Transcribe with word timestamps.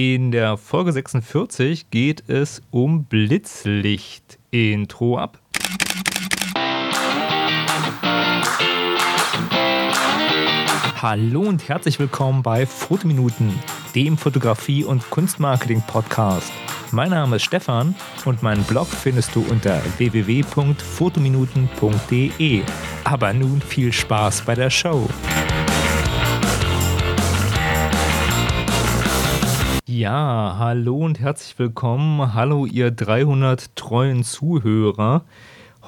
In 0.00 0.30
der 0.30 0.56
Folge 0.56 0.92
46 0.92 1.90
geht 1.90 2.30
es 2.30 2.62
um 2.70 3.06
Blitzlicht. 3.06 4.38
Intro 4.52 5.18
ab. 5.18 5.40
Hallo 11.02 11.40
und 11.40 11.68
herzlich 11.68 11.98
willkommen 11.98 12.44
bei 12.44 12.64
Fotominuten, 12.64 13.52
dem 13.96 14.16
Fotografie- 14.16 14.84
und 14.84 15.10
Kunstmarketing-Podcast. 15.10 16.52
Mein 16.92 17.10
Name 17.10 17.34
ist 17.34 17.42
Stefan 17.42 17.96
und 18.24 18.40
meinen 18.40 18.62
Blog 18.62 18.86
findest 18.86 19.34
du 19.34 19.44
unter 19.50 19.82
www.fotominuten.de. 19.96 22.62
Aber 23.02 23.32
nun 23.32 23.60
viel 23.60 23.92
Spaß 23.92 24.42
bei 24.42 24.54
der 24.54 24.70
Show. 24.70 25.08
Ja, 29.98 30.54
hallo 30.60 30.96
und 30.98 31.18
herzlich 31.18 31.58
willkommen. 31.58 32.32
Hallo, 32.32 32.66
ihr 32.66 32.92
300 32.92 33.74
treuen 33.74 34.22
Zuhörer. 34.22 35.24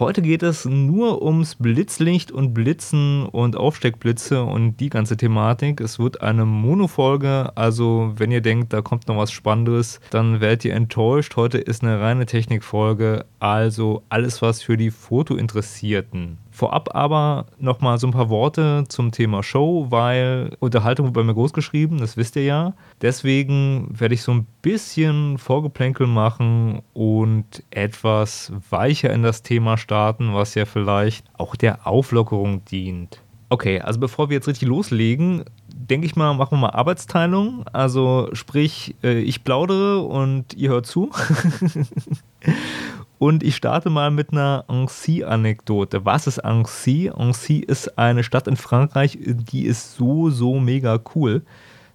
Heute 0.01 0.21
geht 0.21 0.43
es 0.43 0.65
nur 0.65 1.23
ums 1.23 1.55
Blitzlicht 1.55 2.33
und 2.33 2.53
Blitzen 2.53 3.25
und 3.25 3.57
Aufsteckblitze 3.57 4.43
und 4.43 4.79
die 4.79 4.89
ganze 4.89 5.17
Thematik. 5.17 5.81
Es 5.81 6.01
wird 6.01 6.23
eine 6.23 6.45
Monofolge, 6.45 7.53
also 7.55 8.13
wenn 8.17 8.33
ihr 8.33 8.41
denkt, 8.41 8.73
da 8.73 8.83
kommt 8.83 9.07
noch 9.07 9.17
was 9.17 9.31
Spannendes, 9.31 10.01
dann 10.11 10.41
werdet 10.41 10.65
ihr 10.65 10.75
enttäuscht. 10.75 11.37
Heute 11.37 11.59
ist 11.59 11.85
eine 11.85 12.01
reine 12.01 12.27
Technikfolge, 12.27 13.27
also 13.39 14.03
alles 14.09 14.43
was 14.43 14.61
für 14.61 14.77
die 14.77 14.91
Fotointeressierten. 14.91 16.39
Vorab 16.61 16.95
aber 16.95 17.47
nochmal 17.59 17.97
so 17.97 18.07
ein 18.07 18.11
paar 18.11 18.29
Worte 18.29 18.85
zum 18.87 19.13
Thema 19.13 19.43
Show, 19.43 19.87
weil 19.89 20.55
Unterhaltung 20.59 21.07
wird 21.07 21.15
bei 21.15 21.23
mir 21.23 21.33
groß 21.33 21.55
geschrieben, 21.55 21.97
das 21.97 22.19
wisst 22.19 22.37
ihr 22.37 22.45
ja. 22.45 22.75
Deswegen 23.01 23.89
werde 23.99 24.13
ich 24.13 24.21
so 24.21 24.33
ein 24.33 24.47
bisschen 24.61 25.39
Vorgeplänkel 25.39 26.07
machen 26.07 26.83
und 26.93 27.63
etwas 27.71 28.53
weicher 28.69 29.11
in 29.11 29.23
das 29.23 29.43
Thema 29.43 29.79
starten, 29.79 30.35
was 30.35 30.55
ja 30.55 30.67
vielleicht 30.67 31.25
auch 31.33 31.57
der 31.57 31.87
Auflockerung 31.87 32.63
dient. 32.67 33.23
Okay, 33.49 33.81
also 33.81 33.99
bevor 33.99 34.29
wir 34.29 34.35
jetzt 34.37 34.47
richtig 34.47 34.69
loslegen, 34.69 35.45
denke 35.67 36.05
ich 36.05 36.15
mal, 36.15 36.35
machen 36.35 36.53
wir 36.53 36.59
mal 36.59 36.71
Arbeitsteilung. 36.71 37.65
Also 37.73 38.29
sprich, 38.35 38.95
äh, 39.03 39.19
ich 39.19 39.45
plaudere 39.45 40.03
und 40.03 40.53
ihr 40.53 40.69
hört 40.69 40.85
zu. 40.85 41.11
Und 43.21 43.43
ich 43.43 43.55
starte 43.55 43.91
mal 43.91 44.11
mit 44.11 44.33
einer 44.33 44.65
Annecy-Anekdote. 44.69 46.07
Was 46.07 46.27
ist 46.27 46.39
Annecy? 46.39 47.11
Annecy 47.15 47.59
ist 47.59 47.99
eine 47.99 48.25
Stadt 48.25 48.49
in 48.49 48.57
Frankreich, 48.57 49.19
die 49.21 49.67
ist 49.67 49.95
so, 49.95 50.31
so 50.31 50.59
mega 50.59 50.99
cool. 51.15 51.43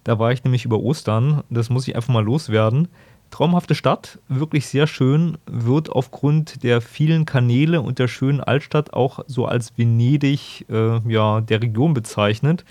Da 0.04 0.20
war 0.20 0.30
ich 0.30 0.44
nämlich 0.44 0.64
über 0.64 0.78
Ostern. 0.78 1.42
Das 1.50 1.68
muss 1.68 1.88
ich 1.88 1.96
einfach 1.96 2.14
mal 2.14 2.24
loswerden. 2.24 2.86
Traumhafte 3.32 3.74
Stadt, 3.74 4.20
wirklich 4.28 4.68
sehr 4.68 4.86
schön, 4.86 5.36
wird 5.46 5.90
aufgrund 5.90 6.62
der 6.62 6.80
vielen 6.80 7.24
Kanäle 7.26 7.80
und 7.80 7.98
der 7.98 8.06
schönen 8.06 8.40
Altstadt 8.40 8.94
auch 8.94 9.18
so 9.26 9.46
als 9.46 9.76
Venedig 9.76 10.64
äh, 10.70 11.00
ja, 11.10 11.40
der 11.40 11.60
Region 11.60 11.92
bezeichnet 11.92 12.64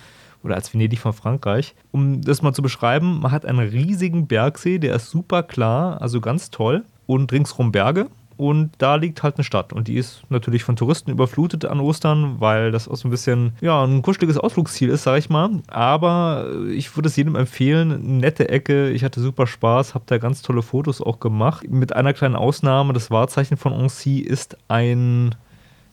oder 0.44 0.56
als 0.56 0.73
Venedig 0.73 1.00
von 1.00 1.11
Frankreich. 1.11 1.76
Um 1.92 2.22
das 2.22 2.42
mal 2.42 2.53
zu 2.53 2.61
beschreiben, 2.61 3.20
man 3.20 3.31
hat 3.31 3.45
einen 3.45 3.67
riesigen 3.67 4.28
Bergsee, 4.28 4.80
der 4.80 4.95
ist 4.95 5.09
super 5.09 5.44
klar, 5.44 6.02
also 6.02 6.22
ganz 6.22 6.52
toll 6.52 6.86
und 7.06 7.33
ringsrum 7.33 7.73
Berge 7.73 8.08
und 8.38 8.72
da 8.78 8.95
liegt 8.95 9.23
halt 9.23 9.38
eine 9.38 9.44
Stadt. 9.44 9.72
Und 9.72 9.88
die 9.88 9.95
ist 9.95 10.23
natürlich 10.30 10.64
von 10.64 10.75
Touristen 10.75 11.11
überflutet 11.11 11.66
an 11.66 11.80
Ostern, 11.80 12.36
weil 12.39 12.72
das 12.72 12.88
auch 12.88 12.95
so 12.95 13.08
ein 13.08 13.11
bisschen, 13.11 13.53
ja, 13.61 13.83
ein 13.83 14.02
kuscheliges 14.02 14.38
Ausflugsziel 14.38 14.89
ist, 14.89 15.03
sag 15.03 15.17
ich 15.17 15.30
mal. 15.30 15.50
Aber 15.67 16.50
ich 16.69 16.95
würde 16.95 17.08
es 17.08 17.16
jedem 17.16 17.36
empfehlen. 17.36 18.19
Nette 18.19 18.50
Ecke. 18.50 18.89
Ich 18.89 19.03
hatte 19.03 19.22
super 19.22 19.47
Spaß, 19.47 19.95
habe 19.95 20.05
da 20.08 20.17
ganz 20.17 20.42
tolle 20.42 20.61
Fotos 20.61 21.02
auch 21.02 21.19
gemacht. 21.19 21.69
Mit 21.69 21.95
einer 21.95 22.14
kleinen 22.14 22.36
Ausnahme. 22.36 22.94
Das 22.94 23.11
Wahrzeichen 23.11 23.58
von 23.58 23.73
Annecy 23.73 24.19
ist 24.19 24.58
ein 24.67 25.36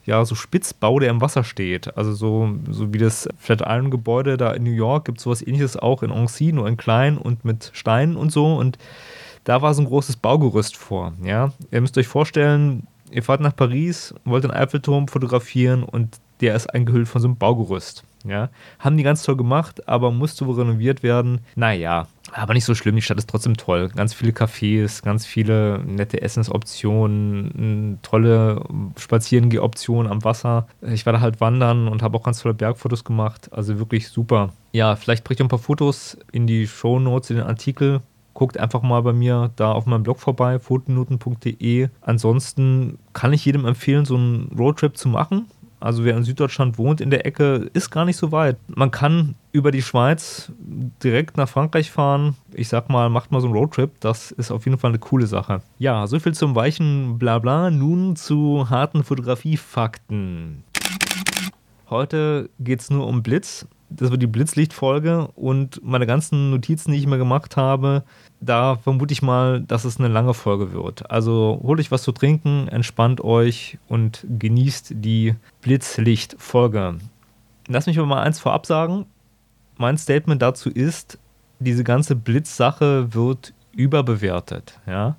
ja, 0.05 0.25
so 0.25 0.35
Spitzbau, 0.35 0.99
der 0.99 1.11
im 1.11 1.21
Wasser 1.21 1.45
steht. 1.45 1.97
Also 1.97 2.13
so, 2.13 2.57
so 2.71 2.93
wie 2.93 2.99
das 2.99 3.29
Flatiron-Gebäude 3.39 4.37
da 4.37 4.53
in 4.53 4.65
New 4.65 4.73
York 4.73 5.05
gibt 5.05 5.19
es 5.19 5.25
sowas 5.25 5.47
ähnliches 5.47 5.77
auch 5.77 6.03
in 6.03 6.11
Annecy, 6.11 6.53
nur 6.53 6.67
in 6.67 6.77
klein 6.77 7.19
und 7.19 7.45
mit 7.45 7.71
Steinen 7.73 8.17
und 8.17 8.33
so. 8.33 8.55
Und 8.57 8.79
da 9.45 9.63
war 9.63 9.75
so 9.75 9.83
ein 9.83 9.87
großes 9.87 10.17
Baugerüst 10.17 10.77
vor. 10.77 11.13
Ja? 11.23 11.53
Ihr 11.71 11.81
müsst 11.81 11.99
euch 11.99 12.09
vorstellen, 12.09 12.87
ihr 13.11 13.23
fahrt 13.23 13.41
nach 13.41 13.57
Paris, 13.57 14.15
wollt 14.25 14.45
den 14.45 14.51
Eiffelturm 14.51 15.09
fotografieren 15.09 15.83
und 15.83 16.19
der 16.41 16.55
ist 16.55 16.73
eingehüllt 16.73 17.09
von 17.09 17.21
so 17.21 17.29
einem 17.29 17.37
Baugerüst. 17.37 18.05
Ja? 18.25 18.51
Haben 18.79 18.97
die 18.97 19.03
ganz 19.03 19.23
toll 19.23 19.37
gemacht, 19.37 19.89
aber 19.89 20.11
musste 20.11 20.47
wohl 20.47 20.61
renoviert 20.61 21.03
werden. 21.03 21.41
Naja, 21.57 22.07
aber 22.33 22.55
nicht 22.55 22.65
so 22.65 22.75
schlimm, 22.75 22.97
die 22.97 23.03
Stadt 23.03 23.19
ist 23.19 23.29
trotzdem 23.29 23.57
toll. 23.57 23.89
Ganz 23.95 24.15
viele 24.15 24.33
Cafés, 24.33 25.03
ganz 25.03 25.27
viele 25.27 25.81
nette 25.85 26.23
Essensoptionen, 26.23 27.99
tolle 28.03 28.65
Spazierengeh-Optionen 28.97 30.11
am 30.11 30.25
Wasser. 30.25 30.67
Ich 30.81 31.05
war 31.05 31.13
da 31.13 31.21
halt 31.21 31.41
wandern 31.41 31.89
und 31.89 32.03
habe 32.03 32.17
auch 32.17 32.23
ganz 32.23 32.41
tolle 32.41 32.55
Bergfotos 32.55 33.05
gemacht. 33.05 33.51
Also 33.53 33.79
wirklich 33.79 34.09
super. 34.09 34.53
Ja, 34.73 34.97
vielleicht 34.97 35.25
bringe 35.25 35.37
ich 35.37 35.43
ein 35.43 35.49
paar 35.49 35.59
Fotos 35.59 36.17
in 36.33 36.47
die 36.47 36.67
Show 36.67 36.99
Notes, 36.99 37.31
in 37.31 37.37
den 37.37 37.47
Artikel 37.47 38.01
guckt 38.35 38.59
einfach 38.59 38.83
mal 38.83 39.03
bei 39.03 39.13
mir 39.13 39.51
da 39.57 39.73
auf 39.73 39.87
meinem 39.87 40.03
Blog 40.03 40.21
vorbei, 40.21 40.59
fotominuten.de. 40.59 41.89
Ansonsten 42.01 42.99
kann 43.13 43.33
ich 43.33 43.45
jedem 43.45 43.65
empfehlen, 43.65 44.05
so 44.05 44.17
einen 44.17 44.51
Roadtrip 44.59 44.97
zu 44.97 45.09
machen. 45.09 45.47
Also 45.83 46.05
wer 46.05 46.17
in 46.17 46.23
Süddeutschland 46.23 46.79
wohnt 46.79 47.01
in 47.01 47.11
der 47.11 47.27
Ecke, 47.27 47.69
ist 47.73 47.91
gar 47.91 48.05
nicht 48.05 48.17
so 48.17 48.31
weit. 48.31 48.57
Man 48.69 48.93
kann 48.93 49.35
über 49.51 49.73
die 49.73 49.83
Schweiz 49.83 50.53
direkt 51.03 51.37
nach 51.37 51.49
Frankreich 51.49 51.91
fahren. 51.91 52.37
Ich 52.53 52.69
sag 52.69 52.89
mal, 52.89 53.11
macht 53.11 53.33
mal 53.33 53.41
so 53.41 53.49
einen 53.49 53.57
Roadtrip. 53.57 53.91
Das 53.99 54.31
ist 54.31 54.53
auf 54.53 54.65
jeden 54.65 54.79
Fall 54.79 54.93
eine 54.93 55.01
coole 55.01 55.27
Sache. 55.27 55.61
Ja, 55.79 56.07
soviel 56.07 56.35
zum 56.35 56.55
weichen 56.55 57.19
Blabla. 57.19 57.71
Nun 57.71 58.15
zu 58.15 58.71
harten 58.71 59.03
Fotografiefakten. 59.03 60.63
Heute 61.91 62.49
geht 62.61 62.81
es 62.81 62.91
nur 62.91 63.09
um 63.09 63.25
Blitz 63.25 63.67
das 63.97 64.11
wird 64.11 64.23
die 64.23 64.27
Blitzlichtfolge 64.27 65.29
und 65.35 65.83
meine 65.85 66.07
ganzen 66.07 66.51
Notizen, 66.51 66.93
die 66.93 66.99
ich 66.99 67.07
mir 67.07 67.19
gemacht 67.19 67.57
habe, 67.57 68.05
da 68.41 68.77
vermute 68.77 69.13
ich 69.13 69.23
mal, 69.23 69.61
dass 69.61 69.85
es 69.85 69.99
eine 69.99 70.09
lange 70.09 70.35
Folge 70.35 70.73
wird. 70.73 71.11
Also 71.11 71.61
holt 71.63 71.81
euch 71.81 71.91
was 71.91 72.03
zu 72.03 72.13
trinken, 72.13 72.69
entspannt 72.69 73.23
euch 73.23 73.79
und 73.89 74.27
genießt 74.29 74.95
die 74.97 75.35
Blitzlichtfolge. 75.61 76.99
Lass 77.69 77.87
mich 77.87 77.99
aber 77.99 78.07
mal 78.07 78.23
eins 78.23 78.41
vorab 78.41 78.67
sagen. 78.67 79.07
Mein 79.77 79.99
Statement 79.99 80.43
dazu 80.43 80.71
ist, 80.71 81.19
diese 81.59 81.85
ganze 81.85 82.17
Blitzsache 82.17 83.15
wird 83.15 83.55
überbewertet. 83.73 84.81
Ja? 84.87 85.17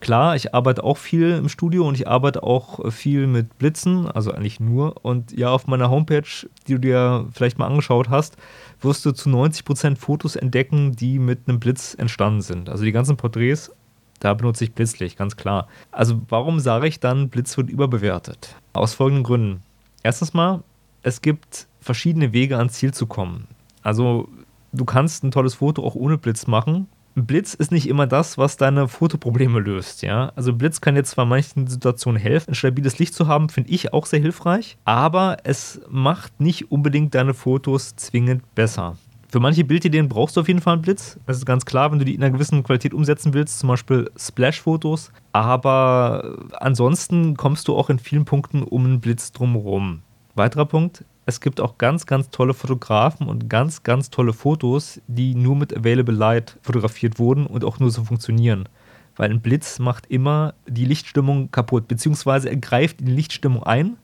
Klar, 0.00 0.36
ich 0.36 0.54
arbeite 0.54 0.84
auch 0.84 0.96
viel 0.96 1.32
im 1.32 1.48
Studio 1.48 1.86
und 1.86 1.96
ich 1.96 2.06
arbeite 2.06 2.44
auch 2.44 2.92
viel 2.92 3.26
mit 3.26 3.58
Blitzen, 3.58 4.08
also 4.08 4.30
eigentlich 4.32 4.60
nur. 4.60 5.04
Und 5.04 5.32
ja, 5.32 5.50
auf 5.50 5.66
meiner 5.66 5.90
Homepage, 5.90 6.48
die 6.66 6.74
du 6.74 6.78
dir 6.78 7.26
vielleicht 7.32 7.58
mal 7.58 7.66
angeschaut 7.66 8.08
hast, 8.08 8.36
wirst 8.80 9.04
du 9.04 9.10
zu 9.10 9.28
90% 9.28 9.96
Fotos 9.96 10.36
entdecken, 10.36 10.94
die 10.94 11.18
mit 11.18 11.48
einem 11.48 11.58
Blitz 11.58 11.94
entstanden 11.94 12.42
sind. 12.42 12.68
Also 12.68 12.84
die 12.84 12.92
ganzen 12.92 13.16
Porträts, 13.16 13.72
da 14.20 14.34
benutze 14.34 14.64
ich 14.64 14.72
Blitzlicht, 14.72 15.18
ganz 15.18 15.36
klar. 15.36 15.66
Also 15.90 16.20
warum 16.28 16.60
sage 16.60 16.86
ich 16.86 17.00
dann, 17.00 17.28
Blitz 17.28 17.56
wird 17.56 17.68
überbewertet? 17.68 18.54
Aus 18.74 18.94
folgenden 18.94 19.24
Gründen. 19.24 19.62
Erstens 20.04 20.32
mal, 20.32 20.62
es 21.02 21.22
gibt 21.22 21.66
verschiedene 21.80 22.32
Wege 22.32 22.56
ans 22.56 22.74
Ziel 22.74 22.94
zu 22.94 23.06
kommen. 23.06 23.48
Also 23.82 24.28
du 24.72 24.84
kannst 24.84 25.24
ein 25.24 25.32
tolles 25.32 25.54
Foto 25.54 25.84
auch 25.84 25.96
ohne 25.96 26.18
Blitz 26.18 26.46
machen 26.46 26.86
Blitz 27.26 27.54
ist 27.54 27.72
nicht 27.72 27.88
immer 27.88 28.06
das, 28.06 28.38
was 28.38 28.56
deine 28.56 28.88
Fotoprobleme 28.88 29.60
löst, 29.60 30.02
ja. 30.02 30.32
Also 30.36 30.52
Blitz 30.52 30.80
kann 30.80 30.96
jetzt 30.96 31.10
zwar 31.10 31.24
manchen 31.24 31.66
Situationen 31.66 32.20
helfen, 32.20 32.50
ein 32.50 32.54
stabiles 32.54 32.98
Licht 32.98 33.14
zu 33.14 33.26
haben, 33.26 33.48
finde 33.48 33.70
ich 33.70 33.92
auch 33.92 34.06
sehr 34.06 34.20
hilfreich, 34.20 34.78
aber 34.84 35.38
es 35.44 35.80
macht 35.88 36.40
nicht 36.40 36.70
unbedingt 36.70 37.14
deine 37.14 37.34
Fotos 37.34 37.96
zwingend 37.96 38.42
besser. 38.54 38.96
Für 39.30 39.40
manche 39.40 39.62
Bildideen 39.62 40.08
brauchst 40.08 40.36
du 40.36 40.40
auf 40.40 40.48
jeden 40.48 40.62
Fall 40.62 40.72
einen 40.72 40.82
Blitz. 40.82 41.18
Das 41.26 41.36
ist 41.36 41.44
ganz 41.44 41.66
klar, 41.66 41.92
wenn 41.92 41.98
du 41.98 42.06
die 42.06 42.14
in 42.14 42.22
einer 42.22 42.32
gewissen 42.32 42.62
Qualität 42.62 42.94
umsetzen 42.94 43.34
willst, 43.34 43.58
zum 43.58 43.68
Beispiel 43.68 44.10
Splash-Fotos. 44.16 45.12
Aber 45.32 46.38
ansonsten 46.60 47.36
kommst 47.36 47.68
du 47.68 47.76
auch 47.76 47.90
in 47.90 47.98
vielen 47.98 48.24
Punkten 48.24 48.62
um 48.62 48.86
einen 48.86 49.00
Blitz 49.00 49.30
drumherum. 49.32 50.00
Weiterer 50.34 50.64
Punkt, 50.64 51.04
es 51.28 51.42
gibt 51.42 51.60
auch 51.60 51.76
ganz, 51.76 52.06
ganz 52.06 52.30
tolle 52.30 52.54
Fotografen 52.54 53.28
und 53.28 53.50
ganz, 53.50 53.82
ganz 53.82 54.08
tolle 54.08 54.32
Fotos, 54.32 54.98
die 55.08 55.34
nur 55.34 55.56
mit 55.56 55.76
Available 55.76 56.14
Light 56.14 56.56
fotografiert 56.62 57.18
wurden 57.18 57.46
und 57.46 57.64
auch 57.64 57.78
nur 57.78 57.90
so 57.90 58.02
funktionieren. 58.02 58.66
Weil 59.14 59.30
ein 59.30 59.42
Blitz 59.42 59.78
macht 59.78 60.06
immer 60.06 60.54
die 60.66 60.86
Lichtstimmung 60.86 61.50
kaputt, 61.50 61.86
beziehungsweise 61.86 62.48
er 62.48 62.56
greift 62.56 63.00
in 63.00 63.06
die 63.08 63.12
Lichtstimmung 63.12 63.62
ein. 63.62 63.98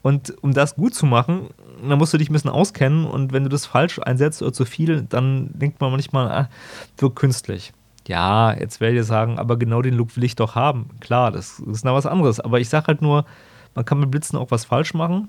Und 0.00 0.32
um 0.42 0.54
das 0.54 0.74
gut 0.74 0.94
zu 0.94 1.04
machen, 1.04 1.48
dann 1.86 1.98
musst 1.98 2.14
du 2.14 2.18
dich 2.18 2.30
ein 2.30 2.32
bisschen 2.32 2.48
auskennen 2.48 3.04
und 3.04 3.34
wenn 3.34 3.42
du 3.42 3.50
das 3.50 3.66
falsch 3.66 3.98
einsetzt 3.98 4.40
oder 4.40 4.54
zu 4.54 4.64
viel, 4.64 5.02
dann 5.02 5.50
denkt 5.52 5.82
man 5.82 5.90
manchmal, 5.90 6.30
ah, 6.30 6.48
wirkt 6.96 7.16
künstlich. 7.16 7.74
Ja, 8.08 8.54
jetzt 8.54 8.80
werde 8.80 8.98
ich 8.98 9.04
sagen, 9.04 9.38
aber 9.38 9.58
genau 9.58 9.82
den 9.82 9.92
Look 9.92 10.16
will 10.16 10.24
ich 10.24 10.34
doch 10.34 10.54
haben. 10.54 10.88
Klar, 11.00 11.30
das 11.30 11.60
ist 11.60 11.84
noch 11.84 11.94
was 11.94 12.06
anderes. 12.06 12.40
Aber 12.40 12.58
ich 12.58 12.70
sage 12.70 12.86
halt 12.86 13.02
nur, 13.02 13.26
man 13.74 13.84
kann 13.84 14.00
mit 14.00 14.10
Blitzen 14.10 14.38
auch 14.38 14.50
was 14.50 14.64
falsch 14.64 14.94
machen 14.94 15.28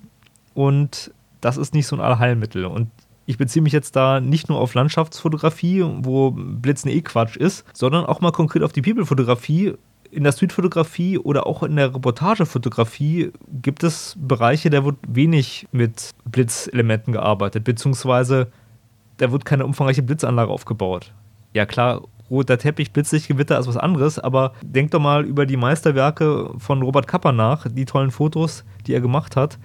und 0.54 1.12
das 1.42 1.58
ist 1.58 1.74
nicht 1.74 1.88
so 1.88 1.96
ein 1.96 2.02
Allheilmittel. 2.02 2.66
Und 2.66 2.90
ich 3.26 3.38
beziehe 3.38 3.62
mich 3.62 3.74
jetzt 3.74 3.96
da 3.96 4.20
nicht 4.20 4.50
nur 4.50 4.60
auf 4.60 4.74
Landschaftsfotografie, 4.74 5.84
wo 6.00 6.32
Blitzen 6.32 6.90
eh 6.90 7.02
Quatsch 7.02 7.36
ist, 7.36 7.66
sondern 7.74 8.06
auch 8.06 8.22
mal 8.22 8.32
konkret 8.32 8.64
auf 8.64 8.74
die 8.74 8.82
People-Fotografie. 8.82 9.74
In 10.12 10.26
der 10.26 10.34
Streetfotografie 10.34 11.18
oder 11.18 11.48
auch 11.48 11.64
in 11.64 11.78
der 11.78 11.96
Reportagefotografie 11.96 13.32
gibt 13.62 13.84
es 13.84 14.16
Bereiche, 14.20 14.70
da 14.70 14.84
wird 14.84 14.98
wenig 15.08 15.68
mit 15.72 16.12
Blitzelementen 16.26 17.14
gearbeitet, 17.14 17.64
beziehungsweise 17.64 18.48
da 19.18 19.32
wird 19.32 19.46
keine 19.46 19.66
umfangreiche 19.66 20.04
Blitzanlage 20.04 20.52
aufgebaut. 20.52 21.14
Ja 21.54 21.66
klar, 21.66 22.02
roter 22.30 22.58
Teppich, 22.58 22.92
Blitzlichtgewitter 22.92 23.58
ist 23.58 23.68
was 23.68 23.78
anderes, 23.78 24.20
aber 24.20 24.52
denk 24.62 24.92
doch 24.92 25.00
mal 25.00 25.24
über 25.24 25.46
die 25.46 25.56
Meisterwerke 25.56 26.52
von 26.58 26.82
Robert 26.82 27.08
Kapper 27.08 27.32
nach, 27.32 27.68
die 27.70 27.86
tollen 27.86 28.12
Fotos, 28.12 28.66
die 28.88 28.94
er 28.94 29.00
gemacht 29.00 29.38
hat 29.38 29.58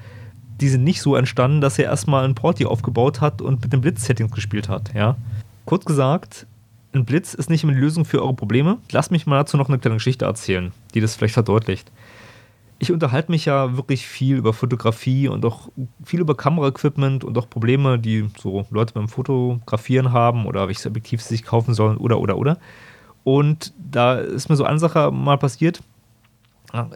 die 0.61 0.69
sind 0.69 0.85
nicht 0.85 1.03
so 1.03 1.17
entstanden, 1.17 1.61
dass 1.61 1.79
er 1.79 1.87
erstmal 1.87 2.25
ein 2.25 2.35
Porti 2.35 2.67
aufgebaut 2.67 3.21
hat 3.21 3.43
und 3.43 3.63
mit 3.63 3.73
den 3.73 3.81
Blitz-Settings 3.81 4.33
gespielt 4.33 4.69
hat. 4.69 4.95
Ja? 4.95 5.17
Kurz 5.65 5.85
gesagt, 5.85 6.47
ein 6.93 7.05
Blitz 7.05 7.35
ist 7.35 7.51
nicht 7.51 7.63
immer 7.63 7.75
die 7.75 7.81
Lösung 7.81 8.05
für 8.05 8.23
eure 8.23 8.35
Probleme. 8.35 8.79
Lasst 8.91 9.11
mich 9.11 9.27
mal 9.27 9.37
dazu 9.37 9.57
noch 9.57 9.69
eine 9.69 9.79
kleine 9.79 9.97
Geschichte 9.97 10.25
erzählen, 10.25 10.73
die 10.95 11.01
das 11.01 11.15
vielleicht 11.15 11.35
verdeutlicht. 11.35 11.93
Ich 12.79 12.93
unterhalte 12.93 13.31
mich 13.31 13.47
ja 13.47 13.77
wirklich 13.77 14.07
viel 14.07 14.37
über 14.37 14.53
Fotografie 14.53 15.29
und 15.29 15.45
auch 15.47 15.69
viel 16.05 16.21
über 16.21 16.37
Kameraequipment 16.37 17.25
und 17.25 17.37
auch 17.39 17.49
Probleme, 17.49 17.99
die 17.99 18.29
so 18.39 18.67
Leute 18.71 18.93
beim 18.93 19.09
Fotografieren 19.09 20.13
haben 20.13 20.47
oder 20.47 20.67
welches 20.69 20.87
Objektiv 20.87 21.23
sie 21.23 21.37
sich 21.37 21.45
kaufen 21.45 21.73
sollen 21.73 21.97
oder 21.97 22.21
oder 22.21 22.37
oder. 22.37 22.59
Und 23.25 23.73
da 23.79 24.19
ist 24.19 24.51
mir 24.51 24.57
so 24.57 24.65
eine 24.65 24.79
Sache 24.79 25.11
mal 25.11 25.39
passiert 25.39 25.81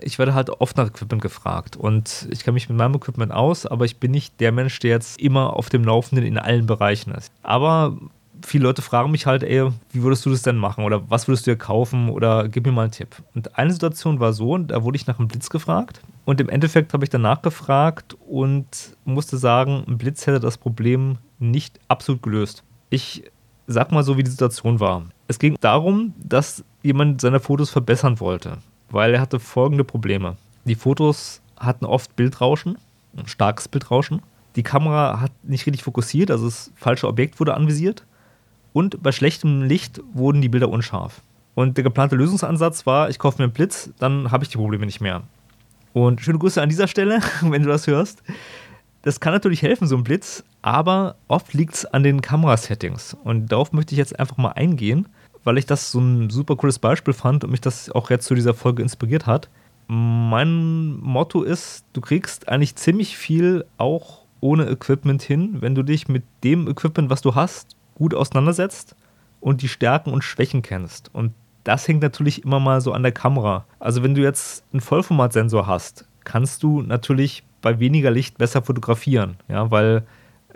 ich 0.00 0.18
werde 0.18 0.34
halt 0.34 0.50
oft 0.50 0.76
nach 0.76 0.88
Equipment 0.88 1.22
gefragt 1.22 1.76
und 1.76 2.28
ich 2.30 2.44
kenne 2.44 2.54
mich 2.54 2.68
mit 2.68 2.78
meinem 2.78 2.94
Equipment 2.94 3.32
aus, 3.32 3.66
aber 3.66 3.84
ich 3.84 3.98
bin 3.98 4.10
nicht 4.10 4.40
der 4.40 4.52
Mensch, 4.52 4.78
der 4.80 4.90
jetzt 4.90 5.20
immer 5.20 5.54
auf 5.56 5.68
dem 5.68 5.84
Laufenden 5.84 6.26
in 6.26 6.38
allen 6.38 6.66
Bereichen 6.66 7.12
ist. 7.12 7.32
Aber 7.42 7.96
viele 8.44 8.64
Leute 8.64 8.82
fragen 8.82 9.10
mich 9.10 9.26
halt, 9.26 9.42
ey, 9.42 9.70
wie 9.90 10.02
würdest 10.02 10.24
du 10.26 10.30
das 10.30 10.42
denn 10.42 10.56
machen 10.56 10.84
oder 10.84 11.08
was 11.10 11.28
würdest 11.28 11.46
du 11.46 11.52
dir 11.52 11.56
kaufen 11.56 12.08
oder 12.08 12.48
gib 12.48 12.66
mir 12.66 12.72
mal 12.72 12.82
einen 12.82 12.92
Tipp. 12.92 13.16
Und 13.34 13.58
eine 13.58 13.72
Situation 13.72 14.20
war 14.20 14.32
so, 14.32 14.56
da 14.58 14.82
wurde 14.82 14.96
ich 14.96 15.06
nach 15.06 15.18
einem 15.18 15.28
Blitz 15.28 15.50
gefragt 15.50 16.00
und 16.24 16.40
im 16.40 16.48
Endeffekt 16.48 16.92
habe 16.92 17.04
ich 17.04 17.10
danach 17.10 17.42
gefragt 17.42 18.16
und 18.28 18.96
musste 19.04 19.36
sagen, 19.36 19.84
ein 19.86 19.98
Blitz 19.98 20.26
hätte 20.26 20.40
das 20.40 20.58
Problem 20.58 21.18
nicht 21.38 21.78
absolut 21.88 22.22
gelöst. 22.22 22.62
Ich 22.90 23.24
sag 23.66 23.92
mal 23.92 24.02
so, 24.02 24.16
wie 24.16 24.22
die 24.22 24.30
Situation 24.30 24.80
war. 24.80 25.04
Es 25.28 25.38
ging 25.38 25.56
darum, 25.60 26.14
dass 26.18 26.64
jemand 26.82 27.20
seine 27.20 27.40
Fotos 27.40 27.70
verbessern 27.70 28.20
wollte 28.20 28.58
weil 28.90 29.14
er 29.14 29.20
hatte 29.20 29.40
folgende 29.40 29.84
Probleme. 29.84 30.36
Die 30.64 30.74
Fotos 30.74 31.40
hatten 31.56 31.84
oft 31.84 32.16
Bildrauschen, 32.16 32.78
ein 33.16 33.26
starkes 33.26 33.68
Bildrauschen. 33.68 34.22
Die 34.56 34.62
Kamera 34.62 35.20
hat 35.20 35.32
nicht 35.42 35.66
richtig 35.66 35.84
fokussiert, 35.84 36.30
also 36.30 36.46
das 36.46 36.72
falsche 36.74 37.06
Objekt 37.06 37.38
wurde 37.38 37.54
anvisiert. 37.54 38.04
Und 38.72 39.02
bei 39.02 39.12
schlechtem 39.12 39.62
Licht 39.62 40.00
wurden 40.12 40.42
die 40.42 40.48
Bilder 40.48 40.68
unscharf. 40.68 41.22
Und 41.54 41.76
der 41.76 41.84
geplante 41.84 42.16
Lösungsansatz 42.16 42.86
war, 42.86 43.10
ich 43.10 43.18
kaufe 43.18 43.38
mir 43.38 43.44
einen 43.44 43.52
Blitz, 43.52 43.90
dann 43.98 44.30
habe 44.30 44.44
ich 44.44 44.50
die 44.50 44.56
Probleme 44.56 44.86
nicht 44.86 45.00
mehr. 45.00 45.22
Und 45.92 46.20
schöne 46.20 46.38
Grüße 46.38 46.62
an 46.62 46.68
dieser 46.68 46.86
Stelle, 46.86 47.20
wenn 47.42 47.62
du 47.62 47.68
das 47.68 47.86
hörst. 47.86 48.22
Das 49.02 49.18
kann 49.18 49.32
natürlich 49.32 49.62
helfen, 49.62 49.88
so 49.88 49.96
ein 49.96 50.04
Blitz, 50.04 50.44
aber 50.62 51.16
oft 51.26 51.54
liegt 51.54 51.74
es 51.74 51.84
an 51.86 52.02
den 52.02 52.20
Kamerasettings. 52.20 53.16
Und 53.24 53.50
darauf 53.50 53.72
möchte 53.72 53.94
ich 53.94 53.98
jetzt 53.98 54.18
einfach 54.18 54.36
mal 54.36 54.50
eingehen 54.50 55.08
weil 55.44 55.58
ich 55.58 55.66
das 55.66 55.90
so 55.90 56.00
ein 56.00 56.30
super 56.30 56.56
cooles 56.56 56.78
Beispiel 56.78 57.14
fand 57.14 57.44
und 57.44 57.50
mich 57.50 57.60
das 57.60 57.90
auch 57.90 58.10
jetzt 58.10 58.26
zu 58.26 58.34
dieser 58.34 58.54
Folge 58.54 58.82
inspiriert 58.82 59.26
hat. 59.26 59.48
Mein 59.88 61.00
Motto 61.00 61.42
ist, 61.42 61.84
du 61.92 62.00
kriegst 62.00 62.48
eigentlich 62.48 62.76
ziemlich 62.76 63.16
viel 63.16 63.64
auch 63.76 64.20
ohne 64.40 64.68
Equipment 64.68 65.22
hin, 65.22 65.56
wenn 65.60 65.74
du 65.74 65.82
dich 65.82 66.08
mit 66.08 66.22
dem 66.44 66.68
Equipment, 66.68 67.10
was 67.10 67.22
du 67.22 67.34
hast, 67.34 67.76
gut 67.94 68.14
auseinandersetzt 68.14 68.96
und 69.40 69.62
die 69.62 69.68
Stärken 69.68 70.12
und 70.12 70.24
Schwächen 70.24 70.62
kennst. 70.62 71.14
Und 71.14 71.32
das 71.64 71.86
hängt 71.88 72.02
natürlich 72.02 72.44
immer 72.44 72.60
mal 72.60 72.80
so 72.80 72.92
an 72.92 73.02
der 73.02 73.12
Kamera. 73.12 73.64
Also 73.78 74.02
wenn 74.02 74.14
du 74.14 74.22
jetzt 74.22 74.64
einen 74.72 74.80
Vollformatsensor 74.80 75.66
hast, 75.66 76.06
kannst 76.24 76.62
du 76.62 76.82
natürlich 76.82 77.42
bei 77.60 77.78
weniger 77.78 78.10
Licht 78.10 78.38
besser 78.38 78.62
fotografieren, 78.62 79.36
ja, 79.48 79.70
weil 79.70 80.04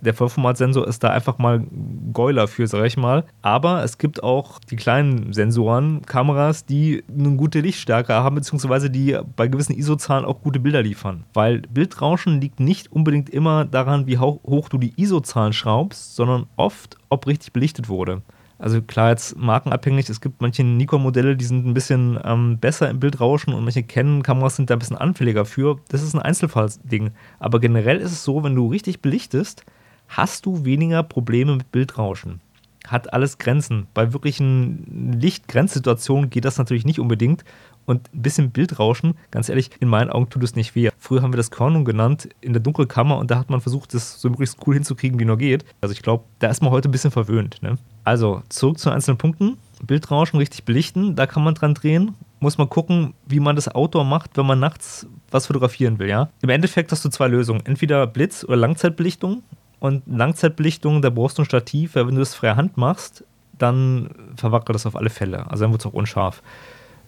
der 0.01 0.15
Vollformatsensor 0.15 0.87
ist 0.87 1.03
da 1.05 1.11
einfach 1.11 1.39
mal 1.39 1.65
Geuler 2.13 2.49
für, 2.49 2.67
sag 2.67 2.85
ich 2.85 2.97
mal. 2.97 3.25
Aber 3.43 3.85
es 3.85 3.99
gibt 3.99 4.23
auch 4.23 4.59
die 4.71 4.77
kleinen 4.77 5.33
Sensoren, 5.33 6.03
Kameras, 6.07 6.67
die 6.67 7.05
eine 7.09 7.37
gute 7.37 7.61
Lichtstärke 7.61 8.15
haben, 8.15 8.37
beziehungsweise 8.37 8.91
die 8.91 9.19
bei 9.37 9.49
gewissen 9.49 9.77
ISO-Zahlen 9.77 10.25
auch 10.25 10.41
gute 10.43 10.61
Bilder 10.61 10.83
liefern. 10.83 11.25
Weil 11.35 11.61
Bildrauschen 11.61 12.41
liegt 12.41 12.61
nicht 12.61 12.93
unbedingt 12.93 13.31
immer 13.31 13.65
daran, 13.65 14.07
wie 14.07 14.19
hoch 14.19 14.69
du 14.69 14.79
die 14.79 14.95
ISO-Zahlen 14.97 15.53
schraubst, 15.53 16.17
sondern 16.17 16.47
oft, 16.57 16.97
ob 17.09 17.27
richtig 17.27 17.53
belichtet 17.53 17.89
wurde. 17.89 18.23
Also 18.59 18.81
klar, 18.81 19.11
jetzt 19.11 19.37
markenabhängig, 19.37 20.09
es 20.09 20.21
gibt 20.21 20.41
manche 20.41 20.63
Nikon-Modelle, 20.63 21.37
die 21.37 21.45
sind 21.45 21.67
ein 21.67 21.75
bisschen 21.75 22.19
ähm, 22.25 22.59
besser 22.59 22.89
im 22.89 23.01
Bildrauschen 23.01 23.53
und 23.53 23.65
manche 23.65 23.83
Canon-Kameras 23.83 24.57
sind 24.57 24.71
da 24.71 24.75
ein 24.75 24.79
bisschen 24.79 24.97
anfälliger 24.97 25.45
für. 25.45 25.81
Das 25.89 26.03
ist 26.03 26.15
ein 26.15 26.23
Einzelfallsding. 26.23 27.11
Aber 27.41 27.61
generell 27.61 27.99
ist 27.99 28.13
es 28.13 28.25
so, 28.25 28.45
wenn 28.45 28.55
du 28.55 28.69
richtig 28.69 29.03
belichtest, 29.03 29.65
hast 30.09 30.47
du 30.47 30.65
weniger 30.65 31.03
Probleme 31.03 31.57
mit 31.57 31.73
Bildrauschen. 31.73 32.41
Hat 32.87 33.13
alles 33.13 33.39
Grenzen. 33.39 33.87
Bei 33.95 34.13
wirklichen 34.13 35.15
Lichtgrenzsituationen 35.19 36.29
geht 36.29 36.45
das 36.45 36.59
natürlich 36.59 36.85
nicht 36.85 37.01
unbedingt. 37.01 37.45
Und 37.87 38.13
ein 38.15 38.23
bisschen 38.23 38.51
Bildrauschen, 38.51 39.15
ganz 39.31 39.49
ehrlich, 39.49 39.71
in 39.81 39.89
meinen 39.89 40.11
Augen 40.11 40.31
tut 40.31 40.43
es 40.43 40.57
nicht 40.57 40.75
weh. 40.75 40.91
Früher 40.99 41.23
haben 41.23 41.33
wir 41.33 41.39
das 41.39 41.51
Körnung 41.51 41.85
genannt 41.85 42.29
in 42.41 42.53
der 42.53 42.63
Dunkelkammer 42.63 43.19
und 43.19 43.31
da 43.31 43.39
hat 43.39 43.51
man 43.51 43.61
versucht, 43.61 43.93
das 43.95 44.21
so 44.21 44.31
möglichst 44.31 44.59
cool 44.67 44.75
hinzukriegen, 44.75 45.19
wie 45.19 45.25
nur 45.25 45.37
geht. 45.37 45.65
Also 45.81 45.93
ich 45.93 46.03
glaube, 46.03 46.25
da 46.39 46.49
ist 46.49 46.63
man 46.63 46.71
heute 46.71 46.89
ein 46.89 46.93
bisschen 46.93 47.11
verwöhnt. 47.11 47.63
Ne? 47.63 47.77
Also 48.05 48.43
zurück 48.49 48.79
zu 48.79 48.91
einzelnen 48.91 49.19
Punkten. 49.19 49.59
Bildrauschen 49.83 50.39
richtig 50.39 50.65
belichten, 50.65 51.15
da 51.15 51.27
kann 51.27 51.45
man 51.45 51.55
dran 51.55 51.75
drehen. 51.75 52.15
Muss 52.41 52.59
man 52.59 52.69
gucken, 52.69 53.15
wie 53.27 53.41
man 53.41 53.57
das 53.57 53.69
Outdoor 53.69 54.05
macht, 54.05 54.37
wenn 54.37 54.47
man 54.47 54.61
nachts 54.61 55.07
was 55.31 55.47
fotografieren 55.47 55.99
will, 55.99 56.09
ja. 56.09 56.29
Im 56.43 56.51
Endeffekt 56.51 56.93
hast 56.93 57.05
du 57.05 57.09
zwei 57.09 57.27
Lösungen. 57.27 57.65
Entweder 57.65 58.07
Blitz- 58.07 58.45
oder 58.45 58.57
Langzeitbelichtung. 58.57 59.43
Und 59.85 60.03
Langzeitbelichtung, 60.07 61.03
da 61.03 61.11
brauchst 61.11 61.37
du 61.37 61.43
ein 61.43 61.45
Stativ, 61.45 61.95
weil 61.95 62.07
wenn 62.07 62.15
du 62.15 62.21
das 62.21 62.35
freie 62.35 62.57
Hand 62.57 62.79
machst, 62.79 63.23
dann 63.59 64.09
verwackelt 64.35 64.75
das 64.75 64.87
auf 64.87 64.97
alle 64.97 65.11
Fälle. 65.11 65.47
Also 65.51 65.65
dann 65.65 65.73
wird 65.73 65.83
es 65.83 65.87
auch 65.87 65.93
unscharf. 65.93 66.43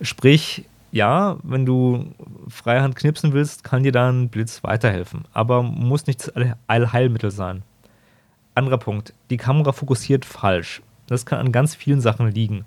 Sprich, 0.03 0.67
ja, 0.93 1.39
wenn 1.43 1.65
du 1.65 2.13
Freihand 2.49 2.95
knipsen 2.95 3.33
willst, 3.33 3.65
kann 3.65 3.83
dir 3.83 3.93
da 3.93 4.11
ein 4.11 4.29
Blitz 4.29 4.63
weiterhelfen. 4.63 5.25
Aber 5.33 5.63
muss 5.63 6.07
nicht 6.07 6.29
das 6.29 6.51
Allheilmittel 6.67 7.31
sein. 7.31 7.63
Anderer 8.55 8.77
Punkt, 8.77 9.15
die 9.31 9.39
Kamera 9.39 9.73
fokussiert 9.73 10.27
falsch. 10.27 10.83
Das 11.07 11.25
kann 11.25 11.39
an 11.39 11.53
ganz 11.53 11.75
vielen 11.75 12.03
Sachen 12.03 12.31
liegen. 12.31 12.67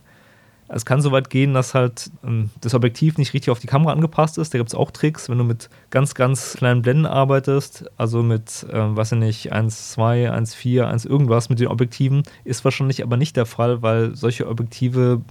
Es 0.71 0.85
kann 0.85 1.01
so 1.01 1.11
weit 1.11 1.31
gehen, 1.31 1.55
dass 1.55 1.73
halt 1.73 2.11
ähm, 2.23 2.51
das 2.61 2.75
Objektiv 2.75 3.17
nicht 3.17 3.33
richtig 3.33 3.49
auf 3.49 3.59
die 3.59 3.67
Kamera 3.67 3.91
angepasst 3.91 4.37
ist. 4.37 4.53
Da 4.53 4.59
gibt 4.59 4.69
es 4.69 4.75
auch 4.75 4.91
Tricks, 4.91 5.27
wenn 5.27 5.39
du 5.39 5.43
mit 5.43 5.69
ganz, 5.89 6.13
ganz 6.13 6.53
kleinen 6.53 6.83
Blenden 6.83 7.07
arbeitest, 7.07 7.89
also 7.97 8.21
mit, 8.21 8.67
ähm, 8.71 8.95
weiß 8.95 9.13
ich 9.13 9.17
nicht, 9.17 9.53
1,2, 9.53 10.31
1,4, 10.31 10.83
1 10.83 11.05
irgendwas 11.05 11.49
mit 11.49 11.59
den 11.59 11.67
Objektiven, 11.67 12.21
ist 12.43 12.63
wahrscheinlich 12.63 13.03
aber 13.03 13.17
nicht 13.17 13.35
der 13.35 13.47
Fall, 13.47 13.81
weil 13.81 14.15
solche 14.15 14.47
Objektive 14.47 15.21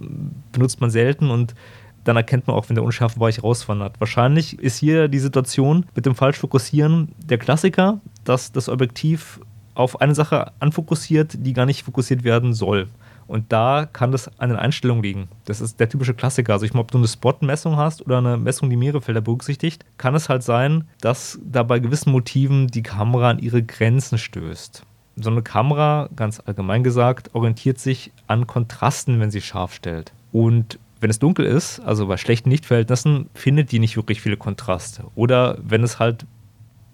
benutzt 0.51 0.81
man 0.81 0.91
selten 0.91 1.31
und 1.31 1.55
dann 2.03 2.17
erkennt 2.17 2.47
man 2.47 2.55
auch, 2.55 2.67
wenn 2.67 2.75
der 2.75 2.83
unscharfe 2.83 3.19
Bereich 3.19 3.41
rauswandert. 3.41 3.99
Wahrscheinlich 3.99 4.59
ist 4.59 4.77
hier 4.77 5.07
die 5.07 5.19
Situation 5.19 5.85
mit 5.95 6.05
dem 6.05 6.15
Falschfokussieren 6.15 7.09
der 7.23 7.37
Klassiker, 7.37 8.01
dass 8.25 8.51
das 8.51 8.67
Objektiv 8.67 9.39
auf 9.73 10.01
eine 10.01 10.15
Sache 10.15 10.51
anfokussiert, 10.59 11.37
die 11.37 11.53
gar 11.53 11.65
nicht 11.65 11.83
fokussiert 11.83 12.23
werden 12.23 12.53
soll. 12.53 12.89
Und 13.29 13.53
da 13.53 13.87
kann 13.91 14.11
das 14.11 14.39
an 14.39 14.49
den 14.49 14.57
Einstellungen 14.57 15.03
liegen. 15.03 15.29
Das 15.45 15.61
ist 15.61 15.79
der 15.79 15.87
typische 15.87 16.15
Klassiker. 16.15 16.53
Also 16.53 16.65
ich 16.65 16.73
meine, 16.73 16.81
ob 16.81 16.91
du 16.91 16.97
eine 16.97 17.07
Spot-Messung 17.07 17.77
hast 17.77 18.03
oder 18.03 18.17
eine 18.17 18.37
Messung, 18.37 18.71
die 18.71 18.75
mehrere 18.75 19.01
Felder 19.01 19.21
berücksichtigt, 19.21 19.85
kann 19.99 20.15
es 20.15 20.29
halt 20.29 20.41
sein, 20.41 20.85
dass 20.99 21.39
da 21.43 21.61
bei 21.61 21.77
gewissen 21.77 22.11
Motiven 22.11 22.67
die 22.69 22.81
Kamera 22.81 23.29
an 23.29 23.37
ihre 23.37 23.61
Grenzen 23.61 24.17
stößt. 24.17 24.81
So 25.15 25.29
eine 25.29 25.43
Kamera, 25.43 26.09
ganz 26.15 26.41
allgemein 26.43 26.83
gesagt, 26.83 27.35
orientiert 27.35 27.77
sich 27.77 28.11
an 28.25 28.47
Kontrasten, 28.47 29.19
wenn 29.19 29.29
sie 29.29 29.41
scharf 29.41 29.75
stellt. 29.75 30.11
Und 30.31 30.79
wenn 30.99 31.11
es 31.11 31.19
dunkel 31.19 31.45
ist, 31.45 31.79
also 31.81 32.07
bei 32.07 32.17
schlechten 32.17 32.49
Lichtverhältnissen, 32.49 33.29
findet 33.35 33.71
die 33.71 33.77
nicht 33.77 33.95
wirklich 33.95 34.21
viele 34.21 34.37
Kontraste. 34.37 35.03
Oder 35.13 35.59
wenn 35.61 35.83
es 35.83 35.99
halt 35.99 36.25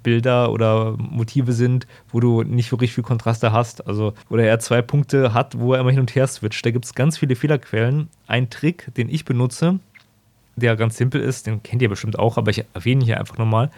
Bilder 0.06 0.52
oder 0.52 0.96
Motive 0.98 1.52
sind, 1.52 1.88
wo 2.10 2.20
du 2.20 2.44
nicht 2.44 2.72
wirklich 2.72 2.94
viel 2.94 3.04
Kontraste 3.04 3.52
hast. 3.52 3.88
Also, 3.88 4.14
wo 4.30 4.38
er 4.38 4.60
zwei 4.60 4.84
Punkte 4.84 5.34
hat, 5.34 5.58
wo 5.58 5.74
er 5.74 5.80
immer 5.80 5.90
hin 5.90 6.00
und 6.00 6.14
her 6.14 6.28
switcht. 6.28 6.64
Da 6.64 6.70
gibt 6.70 6.86
es 6.86 6.94
ganz 6.94 7.18
viele 7.18 7.36
Fehlerquellen. 7.36 8.08
Ein 8.28 8.52
Trick, 8.52 8.94
den 8.96 9.10
ich 9.10 9.26
benutze, 9.26 9.80
der 10.56 10.76
ganz 10.76 10.96
simpel 10.98 11.22
ist, 11.22 11.48
den 11.48 11.64
kennt 11.64 11.82
ihr 11.82 11.90
bestimmt 11.90 12.20
auch, 12.20 12.38
aber 12.38 12.52
ich 12.52 12.64
erwähne 12.76 13.02
ihn 13.02 13.06
hier 13.06 13.20
einfach 13.20 13.40
nochmal. 13.40 13.72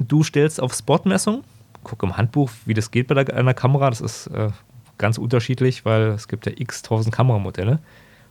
Du 0.00 0.22
stellst 0.24 0.58
auf 0.60 0.72
Spotmessung, 0.72 1.44
guck 1.84 2.02
im 2.02 2.16
Handbuch, 2.16 2.50
wie 2.64 2.74
das 2.74 2.90
geht 2.90 3.08
bei 3.08 3.14
einer 3.14 3.54
Kamera. 3.54 3.90
Das 3.90 4.00
ist 4.00 4.28
äh, 4.28 4.48
ganz 4.96 5.18
unterschiedlich, 5.18 5.84
weil 5.84 6.08
es 6.08 6.28
gibt 6.28 6.46
ja 6.46 6.52
x 6.56 6.80
tausend 6.80 7.14
Kameramodelle. 7.14 7.78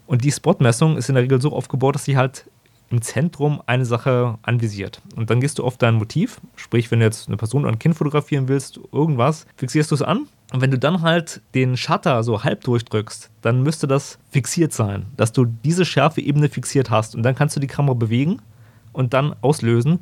Und 0.07 0.23
die 0.23 0.31
Spotmessung 0.31 0.97
ist 0.97 1.07
in 1.07 1.15
der 1.15 1.23
Regel 1.23 1.39
so 1.39 1.53
aufgebaut, 1.53 1.93
dass 1.93 2.05
sie 2.05 2.17
halt 2.17 2.45
im 2.93 3.01
Zentrum 3.01 3.59
eine 3.65 3.85
Sache 3.85 4.37
anvisiert. 4.43 5.01
Und 5.15 5.31
dann 5.31 5.41
gehst 5.41 5.57
du 5.57 5.63
auf 5.63 5.77
dein 5.77 5.95
Motiv, 5.95 6.39
sprich, 6.55 6.91
wenn 6.91 6.99
du 6.99 7.05
jetzt 7.05 7.27
eine 7.27 7.37
Person 7.37 7.63
oder 7.63 7.71
ein 7.71 7.79
Kind 7.79 7.95
fotografieren 7.95 8.47
willst, 8.47 8.79
irgendwas, 8.91 9.47
fixierst 9.57 9.89
du 9.89 9.95
es 9.95 10.03
an. 10.03 10.27
Und 10.53 10.61
wenn 10.61 10.69
du 10.69 10.77
dann 10.77 11.01
halt 11.01 11.41
den 11.55 11.75
Shutter 11.75 12.21
so 12.21 12.43
halb 12.43 12.61
durchdrückst, 12.61 13.31
dann 13.41 13.63
müsste 13.63 13.87
das 13.87 14.19
fixiert 14.29 14.73
sein, 14.73 15.07
dass 15.17 15.31
du 15.31 15.45
diese 15.45 15.85
schärfe 15.85 16.21
Ebene 16.21 16.49
fixiert 16.49 16.91
hast. 16.91 17.15
Und 17.15 17.23
dann 17.23 17.33
kannst 17.33 17.55
du 17.55 17.59
die 17.59 17.67
Kamera 17.67 17.95
bewegen 17.95 18.43
und 18.91 19.15
dann 19.15 19.35
auslösen. 19.41 19.99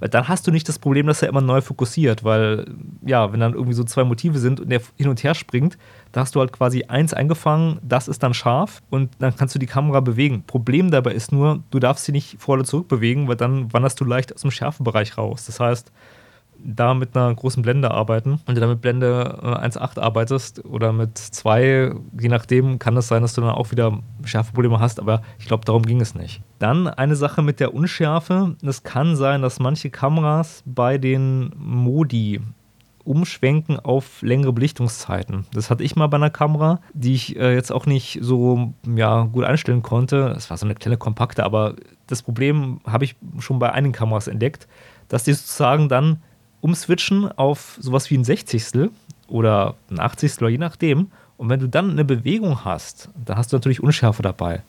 Weil 0.00 0.08
dann 0.08 0.28
hast 0.28 0.46
du 0.46 0.50
nicht 0.50 0.68
das 0.68 0.78
Problem, 0.78 1.06
dass 1.06 1.22
er 1.22 1.28
immer 1.28 1.42
neu 1.42 1.60
fokussiert, 1.60 2.24
weil, 2.24 2.66
ja, 3.04 3.32
wenn 3.32 3.40
dann 3.40 3.52
irgendwie 3.52 3.74
so 3.74 3.84
zwei 3.84 4.02
Motive 4.02 4.38
sind 4.38 4.58
und 4.58 4.70
der 4.70 4.80
hin 4.96 5.08
und 5.08 5.22
her 5.22 5.34
springt, 5.34 5.78
da 6.12 6.22
hast 6.22 6.34
du 6.34 6.40
halt 6.40 6.52
quasi 6.52 6.84
eins 6.84 7.14
eingefangen, 7.14 7.78
das 7.82 8.08
ist 8.08 8.22
dann 8.22 8.34
scharf 8.34 8.82
und 8.90 9.10
dann 9.18 9.36
kannst 9.36 9.54
du 9.54 9.58
die 9.58 9.66
Kamera 9.66 10.00
bewegen. 10.00 10.42
Problem 10.46 10.90
dabei 10.90 11.12
ist 11.12 11.32
nur, 11.32 11.62
du 11.70 11.78
darfst 11.78 12.06
sie 12.06 12.12
nicht 12.12 12.40
vor 12.40 12.54
oder 12.54 12.64
zurück 12.64 12.88
bewegen, 12.88 13.28
weil 13.28 13.36
dann 13.36 13.72
wanderst 13.72 14.00
du 14.00 14.04
leicht 14.04 14.34
aus 14.34 14.40
dem 14.40 14.50
Schärfebereich 14.50 15.16
raus. 15.18 15.46
Das 15.46 15.60
heißt, 15.60 15.92
da 16.64 16.94
mit 16.94 17.16
einer 17.16 17.34
großen 17.34 17.62
Blende 17.62 17.90
arbeiten 17.90 18.40
und 18.46 18.54
du 18.54 18.60
dann 18.60 18.70
mit 18.70 18.80
Blende 18.80 19.38
1.8 19.42 19.96
äh, 19.96 20.00
arbeitest 20.00 20.64
oder 20.64 20.92
mit 20.92 21.18
2, 21.18 21.94
je 22.18 22.28
nachdem, 22.28 22.78
kann 22.78 22.96
es 22.96 23.08
sein, 23.08 23.22
dass 23.22 23.34
du 23.34 23.40
dann 23.40 23.50
auch 23.50 23.70
wieder 23.70 23.98
Schärfeprobleme 24.24 24.80
hast, 24.80 25.00
aber 25.00 25.22
ich 25.38 25.46
glaube, 25.46 25.64
darum 25.64 25.82
ging 25.82 26.00
es 26.00 26.14
nicht. 26.14 26.42
Dann 26.58 26.86
eine 26.88 27.16
Sache 27.16 27.42
mit 27.42 27.60
der 27.60 27.74
Unschärfe. 27.74 28.56
Es 28.62 28.82
kann 28.82 29.16
sein, 29.16 29.42
dass 29.42 29.60
manche 29.60 29.90
Kameras 29.90 30.62
bei 30.66 30.98
den 30.98 31.52
Modi 31.56 32.40
umschwenken 33.04 33.80
auf 33.80 34.22
längere 34.22 34.52
Belichtungszeiten. 34.52 35.46
Das 35.52 35.70
hatte 35.70 35.82
ich 35.82 35.96
mal 35.96 36.06
bei 36.06 36.16
einer 36.16 36.30
Kamera, 36.30 36.80
die 36.92 37.14
ich 37.14 37.36
äh, 37.36 37.54
jetzt 37.54 37.72
auch 37.72 37.86
nicht 37.86 38.18
so 38.20 38.74
ja, 38.86 39.24
gut 39.24 39.44
einstellen 39.44 39.82
konnte. 39.82 40.30
Das 40.34 40.50
war 40.50 40.56
so 40.56 40.66
eine 40.66 40.74
kleine 40.74 40.96
kompakte, 40.96 41.44
aber 41.44 41.74
das 42.06 42.22
Problem 42.22 42.80
habe 42.86 43.04
ich 43.04 43.16
schon 43.38 43.58
bei 43.58 43.72
einigen 43.72 43.92
Kameras 43.92 44.28
entdeckt, 44.28 44.68
dass 45.08 45.24
die 45.24 45.32
sozusagen 45.32 45.88
dann 45.88 46.22
umswitchen 46.60 47.30
auf 47.32 47.78
sowas 47.80 48.10
wie 48.10 48.18
ein 48.18 48.24
Sechzigstel 48.24 48.90
oder 49.28 49.76
ein 49.90 50.00
Achtzigstel 50.00 50.44
oder 50.44 50.52
je 50.52 50.58
nachdem. 50.58 51.10
Und 51.36 51.48
wenn 51.48 51.60
du 51.60 51.68
dann 51.68 51.90
eine 51.90 52.04
Bewegung 52.04 52.64
hast, 52.64 53.10
dann 53.24 53.36
hast 53.36 53.52
du 53.52 53.56
natürlich 53.56 53.82
Unschärfe 53.82 54.22
dabei. 54.22 54.62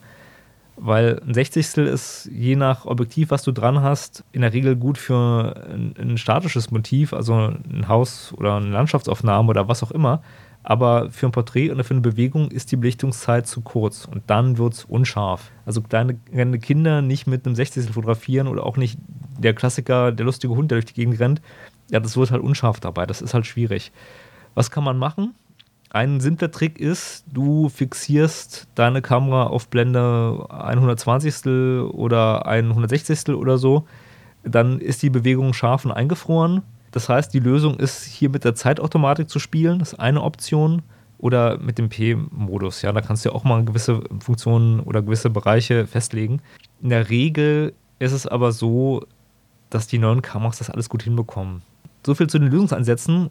Weil 0.76 1.20
ein 1.26 1.34
Sechzigstel 1.34 1.86
ist 1.86 2.30
je 2.32 2.56
nach 2.56 2.86
Objektiv, 2.86 3.30
was 3.30 3.42
du 3.42 3.52
dran 3.52 3.82
hast, 3.82 4.24
in 4.32 4.40
der 4.40 4.54
Regel 4.54 4.74
gut 4.76 4.96
für 4.96 5.66
ein, 5.70 5.94
ein 5.98 6.18
statisches 6.18 6.70
Motiv, 6.70 7.12
also 7.12 7.34
ein 7.34 7.88
Haus 7.88 8.32
oder 8.36 8.56
eine 8.56 8.70
Landschaftsaufnahme 8.70 9.50
oder 9.50 9.68
was 9.68 9.82
auch 9.82 9.90
immer. 9.90 10.22
Aber 10.64 11.10
für 11.10 11.26
ein 11.26 11.32
Porträt 11.32 11.70
oder 11.70 11.84
für 11.84 11.94
eine 11.94 12.00
Bewegung 12.00 12.50
ist 12.50 12.70
die 12.72 12.76
Belichtungszeit 12.76 13.46
zu 13.46 13.62
kurz 13.62 14.04
und 14.04 14.22
dann 14.28 14.58
wird 14.58 14.74
es 14.74 14.84
unscharf. 14.84 15.50
Also 15.66 15.82
kleine, 15.82 16.14
kleine 16.14 16.58
Kinder 16.58 17.02
nicht 17.02 17.26
mit 17.26 17.44
einem 17.44 17.56
Sechzigstel 17.56 17.92
fotografieren 17.92 18.46
oder 18.46 18.64
auch 18.64 18.76
nicht 18.76 18.98
der 19.38 19.54
Klassiker, 19.54 20.12
der 20.12 20.24
lustige 20.24 20.54
Hund, 20.54 20.70
der 20.70 20.76
durch 20.76 20.86
die 20.86 20.94
Gegend 20.94 21.18
rennt, 21.18 21.42
ja, 21.90 22.00
das 22.00 22.16
wird 22.16 22.30
halt 22.30 22.42
unscharf 22.42 22.80
dabei. 22.80 23.06
Das 23.06 23.22
ist 23.22 23.34
halt 23.34 23.46
schwierig. 23.46 23.92
Was 24.54 24.70
kann 24.70 24.84
man 24.84 24.98
machen? 24.98 25.34
Ein 25.90 26.20
simpler 26.20 26.50
Trick 26.50 26.78
ist, 26.78 27.24
du 27.30 27.68
fixierst 27.68 28.66
deine 28.74 29.02
Kamera 29.02 29.44
auf 29.44 29.68
Blende 29.68 30.46
120 30.48 31.46
oder 31.92 32.46
160 32.46 33.28
oder 33.34 33.58
so. 33.58 33.86
Dann 34.42 34.80
ist 34.80 35.02
die 35.02 35.10
Bewegung 35.10 35.52
scharf 35.52 35.84
und 35.84 35.92
eingefroren. 35.92 36.62
Das 36.92 37.08
heißt, 37.08 37.34
die 37.34 37.40
Lösung 37.40 37.76
ist 37.76 38.04
hier 38.04 38.30
mit 38.30 38.44
der 38.44 38.54
Zeitautomatik 38.54 39.28
zu 39.28 39.38
spielen. 39.38 39.80
Das 39.80 39.92
ist 39.92 40.00
eine 40.00 40.22
Option. 40.22 40.82
Oder 41.18 41.58
mit 41.58 41.78
dem 41.78 41.88
P-Modus. 41.88 42.82
Ja, 42.82 42.90
da 42.90 43.00
kannst 43.00 43.24
du 43.24 43.28
ja 43.28 43.34
auch 43.34 43.44
mal 43.44 43.64
gewisse 43.64 44.02
Funktionen 44.18 44.80
oder 44.80 45.02
gewisse 45.02 45.30
Bereiche 45.30 45.86
festlegen. 45.86 46.40
In 46.82 46.88
der 46.88 47.10
Regel 47.10 47.74
ist 48.00 48.10
es 48.10 48.26
aber 48.26 48.50
so, 48.50 49.04
dass 49.70 49.86
die 49.86 49.98
neuen 49.98 50.20
Kameras 50.20 50.58
das 50.58 50.68
alles 50.68 50.88
gut 50.88 51.04
hinbekommen. 51.04 51.62
So 52.04 52.14
viel 52.14 52.26
zu 52.26 52.38
den 52.38 52.50
Lösungsansätzen. 52.50 53.30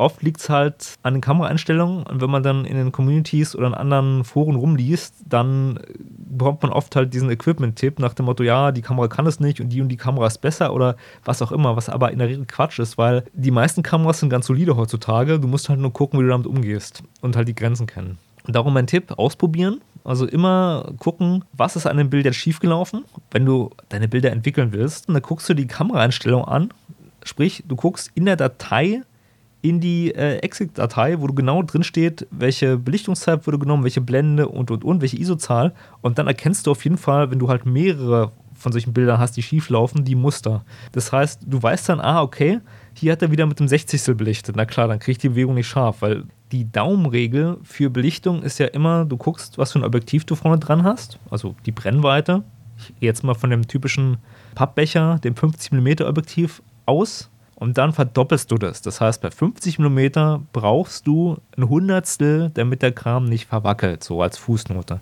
Oft 0.00 0.22
liegt 0.22 0.40
es 0.40 0.48
halt 0.48 0.94
an 1.02 1.14
den 1.14 1.20
Kameraeinstellungen 1.20 2.04
und 2.04 2.20
wenn 2.20 2.30
man 2.30 2.44
dann 2.44 2.64
in 2.64 2.76
den 2.76 2.92
Communities 2.92 3.56
oder 3.56 3.66
in 3.66 3.74
anderen 3.74 4.22
Foren 4.22 4.54
rumliest, 4.54 5.12
dann 5.28 5.80
bekommt 5.98 6.62
man 6.62 6.70
oft 6.70 6.94
halt 6.94 7.12
diesen 7.12 7.30
Equipment-Tipp 7.30 7.98
nach 7.98 8.14
dem 8.14 8.26
Motto, 8.26 8.44
ja, 8.44 8.70
die 8.70 8.82
Kamera 8.82 9.08
kann 9.08 9.26
es 9.26 9.40
nicht 9.40 9.60
und 9.60 9.70
die 9.70 9.80
und 9.80 9.88
die 9.88 9.96
Kamera 9.96 10.28
ist 10.28 10.38
besser 10.38 10.72
oder 10.72 10.96
was 11.24 11.42
auch 11.42 11.50
immer, 11.50 11.74
was 11.74 11.88
aber 11.88 12.12
in 12.12 12.20
der 12.20 12.28
Regel 12.28 12.46
Quatsch 12.46 12.78
ist, 12.78 12.96
weil 12.96 13.24
die 13.32 13.50
meisten 13.50 13.82
Kameras 13.82 14.20
sind 14.20 14.28
ganz 14.28 14.46
solide 14.46 14.76
heutzutage. 14.76 15.40
Du 15.40 15.48
musst 15.48 15.68
halt 15.68 15.80
nur 15.80 15.92
gucken, 15.92 16.20
wie 16.20 16.22
du 16.22 16.28
damit 16.28 16.46
umgehst 16.46 17.02
und 17.20 17.34
halt 17.34 17.48
die 17.48 17.56
Grenzen 17.56 17.88
kennen. 17.88 18.18
Und 18.46 18.54
darum 18.54 18.74
mein 18.74 18.86
Tipp, 18.86 19.12
ausprobieren. 19.16 19.80
Also 20.04 20.26
immer 20.26 20.92
gucken, 20.98 21.44
was 21.52 21.74
ist 21.74 21.86
an 21.86 21.96
dem 21.96 22.08
Bild 22.08 22.24
jetzt 22.24 22.36
schiefgelaufen. 22.36 23.04
Wenn 23.32 23.44
du 23.44 23.70
deine 23.88 24.06
Bilder 24.06 24.30
entwickeln 24.30 24.72
willst, 24.72 25.08
dann 25.08 25.20
guckst 25.20 25.48
du 25.48 25.54
die 25.54 25.66
Kameraeinstellung 25.66 26.44
an 26.44 26.72
Sprich, 27.28 27.62
du 27.68 27.76
guckst 27.76 28.10
in 28.14 28.24
der 28.24 28.36
Datei 28.36 29.02
in 29.60 29.80
die 29.80 30.14
äh, 30.14 30.38
Exit-Datei, 30.38 31.20
wo 31.20 31.26
du 31.26 31.34
genau 31.34 31.62
drin 31.62 31.82
steht, 31.82 32.26
welche 32.30 32.78
Belichtungszeit 32.78 33.46
wurde 33.46 33.58
genommen, 33.58 33.82
welche 33.84 34.00
Blende 34.00 34.48
und 34.48 34.70
und 34.70 34.84
und, 34.84 35.00
welche 35.00 35.18
ISO-Zahl. 35.18 35.74
Und 36.00 36.18
dann 36.18 36.26
erkennst 36.26 36.66
du 36.66 36.70
auf 36.70 36.84
jeden 36.84 36.96
Fall, 36.96 37.30
wenn 37.30 37.38
du 37.38 37.48
halt 37.48 37.66
mehrere 37.66 38.32
von 38.54 38.72
solchen 38.72 38.92
Bildern 38.92 39.18
hast, 39.18 39.36
die 39.36 39.42
schief 39.42 39.68
laufen, 39.68 40.04
die 40.04 40.14
Muster. 40.14 40.64
Das 40.92 41.12
heißt, 41.12 41.42
du 41.46 41.62
weißt 41.62 41.90
dann, 41.90 42.00
ah, 42.00 42.22
okay, 42.22 42.60
hier 42.94 43.12
hat 43.12 43.22
er 43.22 43.30
wieder 43.30 43.46
mit 43.46 43.60
dem 43.60 43.68
60. 43.68 44.16
belichtet. 44.16 44.56
Na 44.56 44.64
klar, 44.64 44.88
dann 44.88 44.98
kriege 44.98 45.12
ich 45.12 45.18
die 45.18 45.28
Bewegung 45.28 45.54
nicht 45.54 45.68
scharf, 45.68 46.02
weil 46.02 46.24
die 46.50 46.70
Daumenregel 46.70 47.58
für 47.62 47.90
Belichtung 47.90 48.42
ist 48.42 48.58
ja 48.58 48.66
immer, 48.66 49.04
du 49.04 49.16
guckst, 49.16 49.58
was 49.58 49.72
für 49.72 49.80
ein 49.80 49.84
Objektiv 49.84 50.24
du 50.24 50.34
vorne 50.34 50.58
dran 50.58 50.82
hast, 50.82 51.18
also 51.30 51.54
die 51.66 51.72
Brennweite. 51.72 52.42
Ich 52.78 52.94
jetzt 53.00 53.24
mal 53.24 53.34
von 53.34 53.50
dem 53.50 53.66
typischen 53.66 54.18
Pappbecher, 54.54 55.18
dem 55.18 55.36
50 55.36 55.72
mm 55.72 56.04
Objektiv 56.04 56.62
aus 56.88 57.30
und 57.54 57.76
dann 57.76 57.92
verdoppelst 57.92 58.50
du 58.50 58.56
das. 58.56 58.82
Das 58.82 59.00
heißt, 59.00 59.20
bei 59.20 59.30
50 59.30 59.78
mm 59.78 60.46
brauchst 60.52 61.06
du 61.06 61.38
ein 61.56 61.68
Hundertstel, 61.68 62.50
damit 62.54 62.82
der 62.82 62.92
Kram 62.92 63.24
nicht 63.24 63.46
verwackelt, 63.46 64.02
so 64.02 64.22
als 64.22 64.38
Fußnote. 64.38 65.00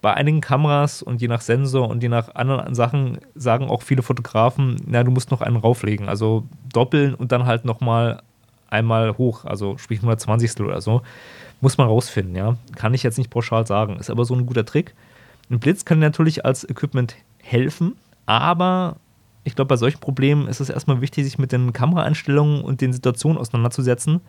Bei 0.00 0.14
einigen 0.14 0.40
Kameras 0.40 1.02
und 1.02 1.20
je 1.20 1.28
nach 1.28 1.40
Sensor 1.40 1.88
und 1.88 2.02
je 2.02 2.08
nach 2.08 2.34
anderen 2.34 2.74
Sachen 2.74 3.18
sagen 3.36 3.70
auch 3.70 3.82
viele 3.82 4.02
Fotografen, 4.02 4.76
na, 4.86 5.04
du 5.04 5.12
musst 5.12 5.30
noch 5.30 5.40
einen 5.40 5.56
rauflegen. 5.56 6.08
Also 6.08 6.44
doppeln 6.72 7.14
und 7.14 7.30
dann 7.30 7.46
halt 7.46 7.64
nochmal 7.64 8.20
einmal 8.68 9.16
hoch, 9.16 9.44
also 9.44 9.78
sprich 9.78 10.00
120 10.00 10.60
oder 10.60 10.80
so. 10.80 11.02
Muss 11.60 11.78
man 11.78 11.86
rausfinden, 11.86 12.34
ja. 12.34 12.56
Kann 12.74 12.94
ich 12.94 13.04
jetzt 13.04 13.18
nicht 13.18 13.30
pauschal 13.30 13.68
sagen. 13.68 13.96
Ist 13.96 14.10
aber 14.10 14.24
so 14.24 14.34
ein 14.34 14.46
guter 14.46 14.64
Trick. 14.64 14.94
Ein 15.48 15.60
Blitz 15.60 15.84
kann 15.84 16.00
natürlich 16.00 16.44
als 16.44 16.68
Equipment 16.68 17.14
helfen, 17.38 17.96
aber 18.26 18.96
ich 19.44 19.54
glaube, 19.54 19.68
bei 19.68 19.76
solchen 19.76 19.98
Problemen 19.98 20.46
ist 20.46 20.60
es 20.60 20.70
erstmal 20.70 21.00
wichtig, 21.00 21.24
sich 21.24 21.38
mit 21.38 21.52
den 21.52 21.72
Kameraeinstellungen 21.72 22.62
und 22.62 22.80
den 22.80 22.92
Situationen 22.92 23.38
auseinanderzusetzen. 23.38 24.20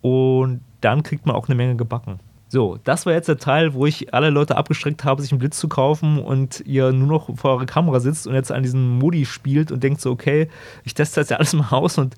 Und 0.00 0.60
dann 0.80 1.02
kriegt 1.02 1.26
man 1.26 1.36
auch 1.36 1.48
eine 1.48 1.54
Menge 1.54 1.76
gebacken. 1.76 2.18
So, 2.48 2.78
das 2.84 3.06
war 3.06 3.12
jetzt 3.12 3.28
der 3.28 3.38
Teil, 3.38 3.74
wo 3.74 3.86
ich 3.86 4.14
alle 4.14 4.30
Leute 4.30 4.56
abgestreckt 4.56 5.02
habe, 5.02 5.20
sich 5.20 5.32
einen 5.32 5.40
Blitz 5.40 5.58
zu 5.58 5.68
kaufen 5.68 6.20
und 6.20 6.60
ihr 6.64 6.92
nur 6.92 7.08
noch 7.08 7.36
vor 7.36 7.52
eurer 7.52 7.66
Kamera 7.66 7.98
sitzt 7.98 8.28
und 8.28 8.34
jetzt 8.34 8.52
an 8.52 8.62
diesem 8.62 8.98
Modi 8.98 9.26
spielt 9.26 9.72
und 9.72 9.82
denkt 9.82 10.00
so, 10.00 10.12
okay, 10.12 10.48
ich 10.84 10.94
teste 10.94 11.20
das 11.20 11.28
ja 11.28 11.38
alles 11.38 11.54
mal 11.54 11.70
aus 11.70 11.98
und 11.98 12.14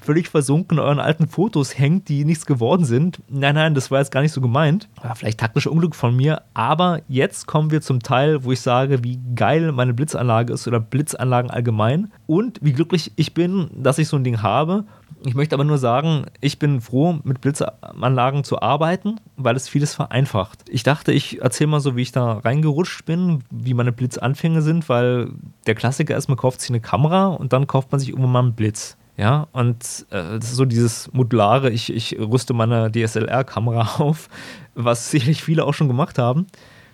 völlig 0.00 0.28
versunken 0.28 0.78
in 0.78 0.84
euren 0.84 1.00
alten 1.00 1.26
Fotos 1.26 1.76
hängt, 1.76 2.08
die 2.08 2.24
nichts 2.24 2.46
geworden 2.46 2.84
sind. 2.84 3.20
Nein, 3.28 3.56
nein, 3.56 3.74
das 3.74 3.90
war 3.90 3.98
jetzt 3.98 4.12
gar 4.12 4.22
nicht 4.22 4.32
so 4.32 4.40
gemeint. 4.40 4.88
War 5.02 5.16
vielleicht 5.16 5.40
taktische 5.40 5.70
Unglück 5.70 5.96
von 5.96 6.14
mir, 6.14 6.42
aber 6.54 7.00
jetzt 7.08 7.48
kommen 7.48 7.72
wir 7.72 7.80
zum 7.80 8.00
Teil, 8.00 8.44
wo 8.44 8.52
ich 8.52 8.60
sage, 8.60 9.02
wie 9.02 9.18
geil 9.34 9.72
meine 9.72 9.94
Blitzanlage 9.94 10.52
ist 10.52 10.68
oder 10.68 10.78
Blitzanlagen 10.78 11.50
allgemein 11.50 12.12
und 12.28 12.60
wie 12.62 12.72
glücklich 12.72 13.12
ich 13.16 13.34
bin, 13.34 13.68
dass 13.74 13.98
ich 13.98 14.06
so 14.06 14.16
ein 14.16 14.24
Ding 14.24 14.42
habe 14.42 14.84
ich 15.24 15.34
möchte 15.34 15.54
aber 15.54 15.64
nur 15.64 15.78
sagen, 15.78 16.26
ich 16.40 16.58
bin 16.58 16.80
froh, 16.80 17.18
mit 17.24 17.40
Blitzanlagen 17.40 18.44
zu 18.44 18.60
arbeiten, 18.60 19.20
weil 19.36 19.56
es 19.56 19.68
vieles 19.68 19.94
vereinfacht. 19.94 20.64
Ich 20.68 20.82
dachte, 20.82 21.12
ich 21.12 21.40
erzähle 21.40 21.68
mal 21.68 21.80
so, 21.80 21.96
wie 21.96 22.02
ich 22.02 22.12
da 22.12 22.38
reingerutscht 22.38 23.04
bin, 23.04 23.44
wie 23.50 23.74
meine 23.74 23.92
Blitzanfänge 23.92 24.62
sind, 24.62 24.88
weil 24.88 25.30
der 25.66 25.74
Klassiker 25.74 26.16
ist, 26.16 26.28
man 26.28 26.36
kauft 26.36 26.60
sich 26.60 26.70
eine 26.70 26.80
Kamera 26.80 27.28
und 27.28 27.52
dann 27.52 27.66
kauft 27.66 27.92
man 27.92 28.00
sich 28.00 28.10
irgendwann 28.10 28.32
mal 28.32 28.38
einen 28.40 28.54
Blitz. 28.54 28.96
Ja, 29.16 29.46
und 29.52 30.06
äh, 30.10 30.38
das 30.38 30.50
ist 30.50 30.56
so 30.56 30.64
dieses 30.64 31.12
modulare, 31.12 31.70
ich, 31.70 31.92
ich 31.92 32.18
rüste 32.18 32.54
meine 32.54 32.90
DSLR-Kamera 32.90 33.96
auf, 34.00 34.28
was 34.74 35.10
sicherlich 35.10 35.42
viele 35.42 35.64
auch 35.64 35.74
schon 35.74 35.88
gemacht 35.88 36.18
haben. 36.18 36.46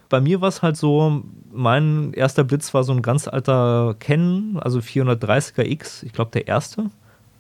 Bei 0.08 0.20
mir 0.20 0.40
war 0.40 0.48
es 0.48 0.62
halt 0.62 0.76
so, 0.76 1.22
mein 1.52 2.12
erster 2.14 2.42
Blitz 2.42 2.72
war 2.74 2.82
so 2.82 2.92
ein 2.92 3.02
ganz 3.02 3.28
alter 3.28 3.94
Canon, 4.00 4.58
also 4.58 4.80
430er 4.80 5.64
X, 5.64 6.02
ich 6.02 6.12
glaube 6.12 6.30
der 6.32 6.48
erste 6.48 6.90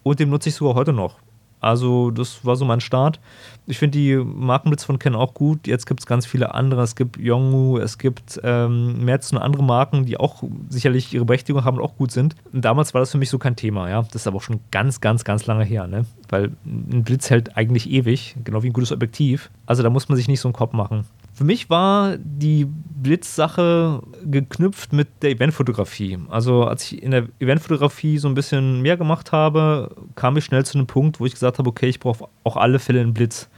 und 0.08 0.20
den 0.20 0.30
nutze 0.30 0.48
ich 0.48 0.54
sogar 0.54 0.74
heute 0.74 0.92
noch. 0.92 1.16
Also, 1.60 2.10
das 2.10 2.44
war 2.44 2.56
so 2.56 2.64
mein 2.64 2.80
Start. 2.80 3.18
Ich 3.66 3.78
finde 3.78 3.98
die 3.98 4.16
Markenblitz 4.16 4.84
von 4.84 4.98
Ken 4.98 5.14
auch 5.14 5.34
gut. 5.34 5.66
Jetzt 5.66 5.86
gibt 5.86 6.00
es 6.00 6.06
ganz 6.06 6.24
viele 6.24 6.54
andere. 6.54 6.82
Es 6.82 6.94
gibt 6.94 7.18
Yonghu, 7.18 7.78
es 7.78 7.98
gibt 7.98 8.40
ähm, 8.44 9.04
Merz 9.04 9.32
und 9.32 9.38
andere 9.38 9.64
Marken, 9.64 10.06
die 10.06 10.18
auch 10.18 10.44
sicherlich 10.68 11.12
ihre 11.12 11.24
Berechtigung 11.24 11.64
haben 11.64 11.78
und 11.78 11.82
auch 11.82 11.96
gut 11.96 12.12
sind. 12.12 12.36
Und 12.52 12.64
damals 12.64 12.94
war 12.94 13.00
das 13.00 13.10
für 13.10 13.18
mich 13.18 13.30
so 13.30 13.38
kein 13.38 13.56
Thema. 13.56 13.90
Ja? 13.90 14.02
Das 14.02 14.14
ist 14.22 14.26
aber 14.26 14.36
auch 14.36 14.42
schon 14.42 14.60
ganz, 14.70 15.00
ganz, 15.00 15.24
ganz 15.24 15.46
lange 15.46 15.64
her. 15.64 15.88
Ne? 15.88 16.04
Weil 16.28 16.52
ein 16.64 17.02
Blitz 17.02 17.28
hält 17.28 17.56
eigentlich 17.56 17.90
ewig, 17.90 18.36
genau 18.44 18.62
wie 18.62 18.68
ein 18.68 18.72
gutes 18.72 18.92
Objektiv. 18.92 19.50
Also, 19.66 19.82
da 19.82 19.90
muss 19.90 20.08
man 20.08 20.16
sich 20.16 20.28
nicht 20.28 20.40
so 20.40 20.48
einen 20.48 20.54
Kopf 20.54 20.72
machen. 20.72 21.06
Für 21.38 21.44
mich 21.44 21.70
war 21.70 22.16
die 22.18 22.66
Blitzsache 22.68 24.02
geknüpft 24.24 24.92
mit 24.92 25.22
der 25.22 25.30
Eventfotografie. 25.30 26.18
Also 26.30 26.64
als 26.64 26.90
ich 26.90 27.00
in 27.00 27.12
der 27.12 27.28
Eventfotografie 27.38 28.18
so 28.18 28.26
ein 28.26 28.34
bisschen 28.34 28.82
mehr 28.82 28.96
gemacht 28.96 29.30
habe, 29.30 29.94
kam 30.16 30.36
ich 30.36 30.44
schnell 30.44 30.66
zu 30.66 30.76
einem 30.76 30.88
Punkt, 30.88 31.20
wo 31.20 31.26
ich 31.26 31.34
gesagt 31.34 31.60
habe, 31.60 31.70
okay, 31.70 31.86
ich 31.86 32.00
brauche 32.00 32.26
auch 32.42 32.56
alle 32.56 32.80
Fälle 32.80 33.00
einen 33.00 33.14
Blitz. 33.14 33.48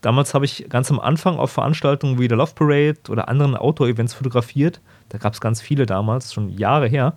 Damals 0.00 0.32
habe 0.32 0.44
ich 0.44 0.68
ganz 0.68 0.92
am 0.92 1.00
Anfang 1.00 1.38
auf 1.38 1.50
Veranstaltungen 1.50 2.20
wie 2.20 2.28
der 2.28 2.38
Love 2.38 2.52
Parade 2.54 3.00
oder 3.08 3.26
anderen 3.26 3.56
Outdoor-Events 3.56 4.14
fotografiert. 4.14 4.80
Da 5.08 5.18
gab 5.18 5.34
es 5.34 5.40
ganz 5.40 5.60
viele 5.60 5.86
damals, 5.86 6.32
schon 6.32 6.50
Jahre 6.50 6.86
her. 6.86 7.14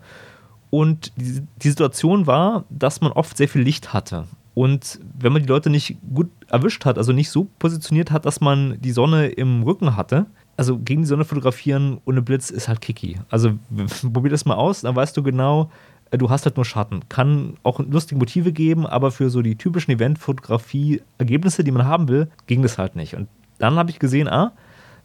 Und 0.71 1.11
die, 1.15 1.43
die 1.57 1.69
Situation 1.69 2.25
war, 2.25 2.65
dass 2.71 3.01
man 3.01 3.11
oft 3.11 3.37
sehr 3.37 3.47
viel 3.47 3.61
Licht 3.61 3.93
hatte. 3.93 4.25
Und 4.61 4.99
wenn 5.17 5.33
man 5.33 5.41
die 5.41 5.47
Leute 5.47 5.71
nicht 5.71 5.97
gut 6.13 6.29
erwischt 6.47 6.85
hat, 6.85 6.99
also 6.99 7.13
nicht 7.13 7.31
so 7.31 7.47
positioniert 7.57 8.11
hat, 8.11 8.27
dass 8.27 8.41
man 8.41 8.79
die 8.79 8.91
Sonne 8.91 9.29
im 9.29 9.63
Rücken 9.63 9.95
hatte, 9.97 10.27
also 10.55 10.77
gegen 10.77 11.01
die 11.01 11.07
Sonne 11.07 11.25
fotografieren 11.25 11.99
ohne 12.05 12.21
Blitz 12.21 12.51
ist 12.51 12.67
halt 12.67 12.79
kicky. 12.79 13.19
Also 13.31 13.53
probier 14.13 14.29
das 14.29 14.45
mal 14.45 14.53
aus, 14.53 14.81
dann 14.81 14.95
weißt 14.95 15.17
du 15.17 15.23
genau, 15.23 15.71
äh, 16.11 16.19
du 16.19 16.29
hast 16.29 16.45
halt 16.45 16.57
nur 16.57 16.65
Schatten. 16.65 16.99
Kann 17.09 17.55
auch 17.63 17.79
lustige 17.79 18.19
Motive 18.19 18.51
geben, 18.51 18.85
aber 18.85 19.09
für 19.09 19.31
so 19.31 19.41
die 19.41 19.55
typischen 19.55 19.95
Event-Fotografie-Ergebnisse, 19.95 21.63
die 21.63 21.71
man 21.71 21.87
haben 21.87 22.07
will, 22.07 22.29
ging 22.45 22.61
das 22.61 22.77
halt 22.77 22.95
nicht. 22.95 23.15
Und 23.15 23.29
dann 23.57 23.77
habe 23.77 23.89
ich 23.89 23.97
gesehen, 23.97 24.27
ah, 24.27 24.51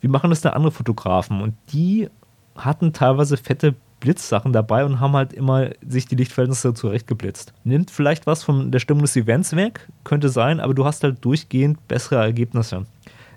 wie 0.03 0.09
machen 0.09 0.29
das 0.29 0.43
da 0.43 0.51
andere 0.51 0.73
Fotografen? 0.73 1.41
Und 1.41 1.55
die 1.73 2.11
hatten 2.57 2.93
teilweise 2.93 3.39
fette 3.39 3.75
Blitzsachen 4.01 4.53
dabei 4.53 4.85
und 4.85 5.01
haben 5.01 5.15
halt 5.15 5.33
immer 5.33 5.71
sich 5.87 6.07
die 6.07 6.17
Lichtverhältnisse 6.17 6.75
zurechtgeblitzt. 6.75 7.53
Nimmt 7.65 7.91
vielleicht 7.91 8.27
was 8.27 8.45
von 8.45 8.71
der 8.71 8.79
Stimmung 8.79 9.03
des 9.03 9.17
Events 9.17 9.57
weg, 9.57 9.89
könnte 10.05 10.29
sein, 10.29 10.61
aber 10.61 10.75
du 10.75 10.85
hast 10.85 11.03
halt 11.03 11.25
durchgehend 11.25 11.87
bessere 11.89 12.17
Ergebnisse. 12.17 12.87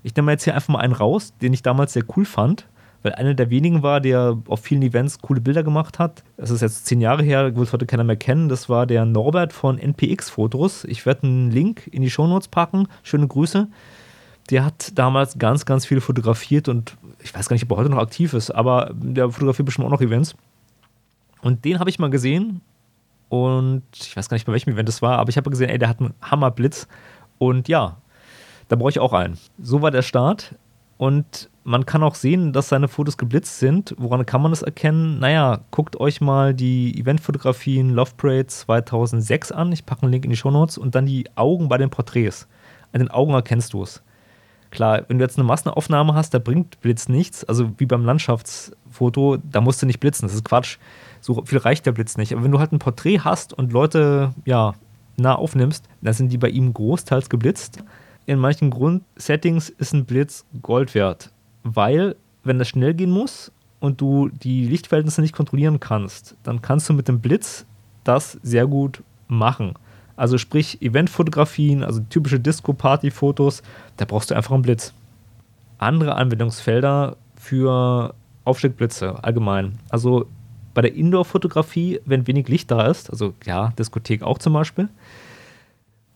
Ich 0.04 0.16
nehme 0.16 0.32
jetzt 0.32 0.44
hier 0.44 0.56
einfach 0.56 0.70
mal 0.70 0.80
einen 0.80 0.94
raus, 0.94 1.34
den 1.42 1.54
ich 1.54 1.64
damals 1.64 1.94
sehr 1.94 2.04
cool 2.16 2.26
fand, 2.26 2.66
weil 3.04 3.14
einer 3.14 3.34
der 3.34 3.50
wenigen 3.50 3.84
war, 3.84 4.02
der 4.02 4.38
auf 4.48 4.62
vielen 4.62 4.82
Events 4.82 5.20
coole 5.20 5.42
Bilder 5.42 5.64
gemacht 5.64 6.00
hat. 6.00 6.24
Das 6.38 6.50
ist 6.50 6.62
jetzt 6.62 6.86
zehn 6.86 7.02
Jahre 7.02 7.24
her, 7.24 7.56
wird 7.56 7.74
heute 7.74 7.86
keiner 7.86 8.04
mehr 8.04 8.18
kennen. 8.18 8.50
Das 8.50 8.70
war 8.70 8.86
der 8.86 9.06
Norbert 9.06 9.54
von 9.54 9.78
NPX 9.78 10.30
Fotos. 10.30 10.84
Ich 10.86 11.06
werde 11.06 11.24
einen 11.24 11.52
Link 11.52 11.88
in 11.92 12.02
die 12.02 12.10
Shownotes 12.10 12.50
packen. 12.50 12.88
Schöne 13.04 13.28
Grüße. 13.28 13.68
Der 14.50 14.66
hat 14.66 14.98
damals 14.98 15.38
ganz, 15.38 15.66
ganz 15.66 15.86
viel 15.86 16.02
fotografiert 16.02 16.68
und 16.68 16.98
ich 17.22 17.34
weiß 17.34 17.48
gar 17.48 17.54
nicht, 17.54 17.64
ob 17.64 17.72
er 17.72 17.78
heute 17.78 17.90
noch 17.90 18.00
aktiv 18.00 18.34
ist, 18.34 18.50
aber 18.52 18.92
der 18.96 19.30
fotografiert 19.30 19.66
bestimmt 19.66 19.86
auch 19.86 19.92
noch 19.92 20.02
Events. 20.02 20.36
Und 21.42 21.66
den 21.66 21.80
habe 21.80 21.90
ich 21.90 22.00
mal 22.00 22.10
gesehen 22.10 22.62
und 23.30 23.84
ich 23.96 24.16
weiß 24.16 24.30
gar 24.30 24.36
nicht, 24.36 24.46
bei 24.46 24.54
welchem 24.54 24.74
Event 24.74 24.90
es 24.90 25.02
war, 25.02 25.20
aber 25.20 25.30
ich 25.30 25.38
habe 25.38 25.50
gesehen, 25.50 25.70
ey, 25.70 25.78
der 25.78 25.90
hat 25.90 26.00
einen 26.00 26.14
Hammerblitz 26.22 26.88
und 27.38 27.68
ja, 27.68 27.98
da 28.68 28.76
brauche 28.76 28.90
ich 28.90 29.00
auch 29.00 29.14
einen. 29.14 29.38
So 29.62 29.82
war 29.82 29.92
der 29.92 30.02
Start 30.02 30.56
und 30.98 31.50
man 31.64 31.86
kann 31.86 32.04
auch 32.04 32.16
sehen, 32.16 32.52
dass 32.52 32.70
seine 32.70 32.88
Fotos 32.88 33.18
geblitzt 33.18 33.60
sind. 33.60 33.96
Woran 33.98 34.26
kann 34.26 34.42
man 34.42 34.52
das 34.52 34.64
erkennen? 34.64 35.20
Naja, 35.20 35.62
guckt 35.72 36.00
euch 36.00 36.20
mal 36.20 36.54
die 36.54 37.00
Eventfotografien 37.00 37.92
Love 37.92 38.12
Parade 38.18 38.48
2006 38.48 39.52
an. 39.52 39.72
Ich 39.72 39.86
packe 39.86 40.04
einen 40.04 40.12
Link 40.12 40.26
in 40.26 40.32
die 40.32 40.38
Show 40.38 40.52
Notes 40.52 40.78
und 40.78 40.96
dann 40.96 41.06
die 41.06 41.26
Augen 41.36 41.70
bei 41.70 41.78
den 41.78 41.90
Porträts. 41.90 42.48
An 42.92 43.00
den 43.00 43.12
Augen 43.12 43.34
erkennst 43.34 43.74
du 43.74 43.84
es. 43.84 44.02
Klar, 44.72 45.04
wenn 45.08 45.20
du 45.20 45.26
jetzt 45.26 45.38
eine 45.38 45.48
Massenaufnahme 45.48 46.14
hast, 46.14 46.34
da 46.34 46.40
bringt 46.40 46.82
Blitz 46.82 47.08
nichts. 47.08 47.44
Also 47.44 47.72
wie 47.78 47.86
beim 47.86 48.04
Landschaftsfoto, 48.04 49.38
da 49.38 49.62
musst 49.62 49.82
du 49.82 49.86
nicht 49.86 50.00
blitzen. 50.00 50.28
Das 50.28 50.36
ist 50.36 50.44
Quatsch 50.44 50.78
so 51.22 51.44
viel 51.46 51.60
reicht 51.60 51.86
der 51.86 51.92
Blitz 51.92 52.18
nicht. 52.18 52.34
Aber 52.34 52.44
wenn 52.44 52.52
du 52.52 52.60
halt 52.60 52.72
ein 52.72 52.80
Porträt 52.80 53.20
hast 53.20 53.54
und 53.54 53.72
Leute, 53.72 54.34
ja, 54.46 54.74
nah 55.18 55.36
aufnimmst, 55.36 55.86
dann 56.02 56.14
sind 56.14 56.32
die 56.32 56.38
bei 56.38 56.50
ihm 56.50 56.74
großteils 56.74 57.30
geblitzt. 57.30 57.84
In 58.26 58.40
manchen 58.40 58.70
Grundsettings 58.70 59.70
ist 59.70 59.94
ein 59.94 60.06
Blitz 60.06 60.46
Gold 60.62 60.96
wert, 60.96 61.32
weil, 61.64 62.16
wenn 62.44 62.60
das 62.60 62.70
schnell 62.70 62.94
gehen 62.94 63.12
muss 63.12 63.52
und 63.80 64.02
du 64.02 64.30
die 64.30 64.66
Lichtverhältnisse 64.66 65.22
nicht 65.22 65.36
kontrollieren 65.36 65.80
kannst, 65.80 66.36
dann 66.44 66.62
kannst 66.62 66.90
du 66.90 66.94
mit 66.94 67.08
dem 67.08 67.20
Blitz 67.20 67.66
das 68.04 68.40
sehr 68.44 68.68
gut 68.68 69.04
machen. 69.28 69.74
Also 70.16 70.38
sprich 70.38 70.82
Eventfotografien, 70.82 71.84
also 71.84 72.02
typische 72.02 72.40
Disco-Party-Fotos, 72.40 73.64
da 73.98 74.06
brauchst 74.06 74.32
du 74.32 74.36
einfach 74.36 74.52
einen 74.52 74.64
Blitz. 74.64 74.94
Andere 75.78 76.16
Anwendungsfelder 76.16 77.16
für 77.36 78.14
Aufsteckblitze 78.44 79.24
allgemein. 79.24 79.80
Also 79.90 80.28
bei 80.74 80.82
der 80.82 80.94
Indoor-Fotografie, 80.96 82.00
wenn 82.06 82.28
wenig 82.28 82.48
Licht 82.48 82.72
da 82.72 82.88
ist, 82.88 83.10
also 83.10 83.34
ja, 83.46 83.74
Diskothek 83.78 84.24
auch 84.24 84.38
zum 84.38 84.54
Beispiel, 84.54 84.90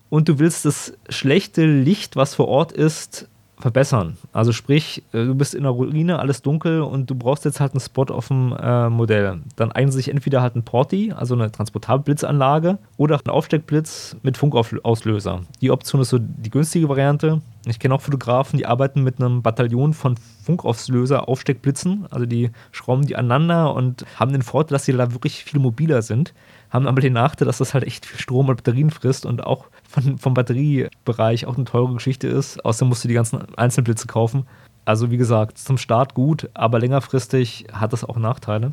und 0.10 0.30
du 0.30 0.38
willst 0.38 0.66
das 0.66 0.94
schlechte 1.10 1.66
Licht, 1.66 2.16
was 2.16 2.36
vor 2.36 2.48
Ort 2.48 2.72
ist, 2.72 3.28
verbessern. 3.64 4.18
Also 4.34 4.52
sprich, 4.52 5.04
äh, 5.14 5.26
du 5.26 5.36
bist 5.36 5.56
in 5.56 5.64
der 5.64 5.72
Ruine, 5.72 6.20
alles 6.20 6.42
dunkel 6.42 6.82
und 6.82 7.10
du 7.10 7.16
brauchst 7.16 7.46
jetzt 7.46 7.60
halt 7.60 7.72
einen 7.72 7.80
Spot 7.80 8.04
auf 8.04 8.28
dem 8.28 8.56
äh, 8.62 8.90
Modell. 8.90 9.40
Dann 9.56 9.72
eignet 9.72 9.94
sich 9.94 10.10
entweder 10.10 10.42
halt 10.42 10.56
ein 10.56 10.64
Porti, 10.64 11.14
also 11.14 11.34
eine 11.34 11.52
transportable 11.52 12.04
Blitzanlage, 12.04 12.78
oder 12.98 13.20
ein 13.24 13.30
Aufsteckblitz 13.30 14.18
mit 14.22 14.38
Funkauslöser. 14.38 15.42
Die 15.62 15.72
Option 15.72 16.02
ist 16.02 16.10
so 16.10 16.20
die 16.20 16.50
günstige 16.50 16.90
Variante. 16.90 17.42
Ich 17.66 17.80
kenne 17.80 17.96
auch 17.96 18.02
Fotografen, 18.02 18.58
die 18.58 18.66
arbeiten 18.66 19.04
mit 19.04 19.22
einem 19.22 19.42
Bataillon 19.42 19.94
von 19.94 20.16
Funkauslöser 20.44 21.30
Aufsteckblitzen. 21.30 22.08
Also 22.12 22.26
die 22.26 22.52
schrauben 22.72 23.06
die 23.06 23.16
aneinander 23.16 23.74
und 23.74 24.06
haben 24.20 24.34
den 24.34 24.42
Vorteil, 24.42 24.76
dass 24.76 24.86
sie 24.86 24.92
da 24.92 25.14
wirklich 25.14 25.46
viel 25.46 25.62
mobiler 25.62 26.02
sind 26.02 26.34
haben 26.74 26.88
aber 26.88 27.02
den 27.02 27.14
Nachteil, 27.14 27.46
dass 27.46 27.60
das 27.60 27.76
halt 27.76 27.84
echt 27.84 28.06
viel 28.06 28.20
Strom 28.20 28.50
und 28.50 28.56
Batterien 28.56 28.90
frisst 28.90 29.28
und 29.28 29.46
auch 29.46 29.68
von, 29.88 30.18
vom 30.18 30.34
Batteriebereich 30.34 31.46
auch 31.46 31.56
eine 31.56 31.66
teure 31.66 31.94
Geschichte 31.94 32.28
ist. 32.28 32.66
Außerdem 32.66 32.90
musst 32.90 33.04
du 33.04 33.08
die 33.08 33.14
ganzen 33.14 33.56
Einzelblitze 33.56 34.08
kaufen. 34.08 34.48
Also 34.84 35.12
wie 35.12 35.18
gesagt, 35.18 35.60
zum 35.60 35.78
Start 35.78 36.16
gut, 36.16 36.50
aber 36.56 36.80
längerfristig 36.80 37.68
hat 37.72 37.94
das 37.94 38.04
auch 38.04 38.18
Nachteile. 38.18 38.72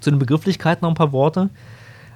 Zu 0.00 0.10
den 0.10 0.18
Begrifflichkeiten 0.18 0.82
noch 0.82 0.90
ein 0.90 0.96
paar 0.96 1.12
Worte. 1.12 1.50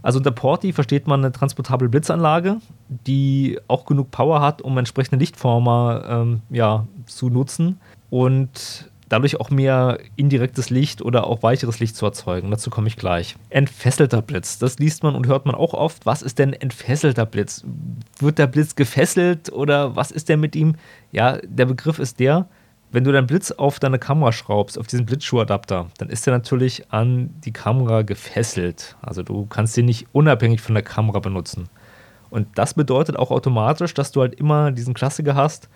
Also 0.03 0.19
unter 0.19 0.31
Porti 0.31 0.73
versteht 0.73 1.07
man 1.07 1.21
eine 1.21 1.33
transportable 1.33 1.89
Blitzanlage, 1.89 2.57
die 2.89 3.59
auch 3.69 3.85
genug 3.85 4.11
Power 4.11 4.41
hat, 4.41 4.63
um 4.63 4.77
entsprechende 4.79 5.19
Lichtformer 5.19 6.05
ähm, 6.09 6.41
ja, 6.51 6.87
zu 7.07 7.29
nutzen. 7.29 7.81
Und 8.09 8.91
dadurch 9.11 9.39
auch 9.41 9.51
mehr 9.51 9.99
indirektes 10.17 10.71
Licht 10.71 11.03
oder 11.03 11.27
auch 11.27 11.43
weicheres 11.43 11.81
Licht 11.81 11.97
zu 11.97 12.07
erzeugen. 12.07 12.51
Dazu 12.51 12.71
komme 12.71 12.89
ich 12.89 12.97
gleich. 12.97 13.37
Entfesselter 13.51 14.23
Blitz, 14.23 14.59
das 14.59 14.79
liest 14.79 15.03
man 15.03 15.15
und 15.15 15.27
hört 15.27 15.47
man 15.47 15.55
auch 15.55 15.75
oft. 15.75 16.07
Was 16.07 16.23
ist 16.23 16.39
denn 16.39 16.53
entfesselter 16.55 17.27
Blitz? 17.27 17.65
Wird 18.19 18.39
der 18.39 18.47
Blitz 18.47 18.77
gefesselt 18.77 19.53
oder 19.53 19.97
was 19.97 20.13
ist 20.13 20.29
denn 20.29 20.41
mit 20.41 20.57
ihm? 20.57 20.77
Ja, 21.13 21.39
der 21.43 21.67
Begriff 21.67 21.99
ist 21.99 22.21
der, 22.21 22.47
wenn 22.93 23.05
du 23.05 23.13
deinen 23.13 23.27
Blitz 23.27 23.53
auf 23.53 23.79
deine 23.79 23.99
Kamera 23.99 24.33
schraubst, 24.33 24.79
auf 24.79 24.87
diesen 24.87 25.07
Blitzschuhadapter, 25.07 25.87
dann 25.99 26.09
ist 26.09 26.27
der 26.27 26.35
natürlich 26.35 26.93
an 26.93 27.31
die 27.45 27.53
Kamera 27.53 28.03
gefesselt. 28.03 28.97
Also 29.01 29.23
du 29.23 29.47
kannst 29.47 29.77
den 29.77 29.87
nicht 29.87 30.09
unabhängig 30.13 30.61
von 30.61 30.75
der 30.75 30.83
Kamera 30.83 31.21
benutzen. 31.21 31.69
Und 32.31 32.47
das 32.57 32.75
bedeutet 32.75 33.17
auch 33.17 33.31
automatisch, 33.31 33.95
dass 33.95 34.13
du 34.13 34.21
halt 34.21 34.35
immer 34.35 34.73
diesen 34.73 34.95
Klassiker 34.95 35.35
hast, 35.35 35.69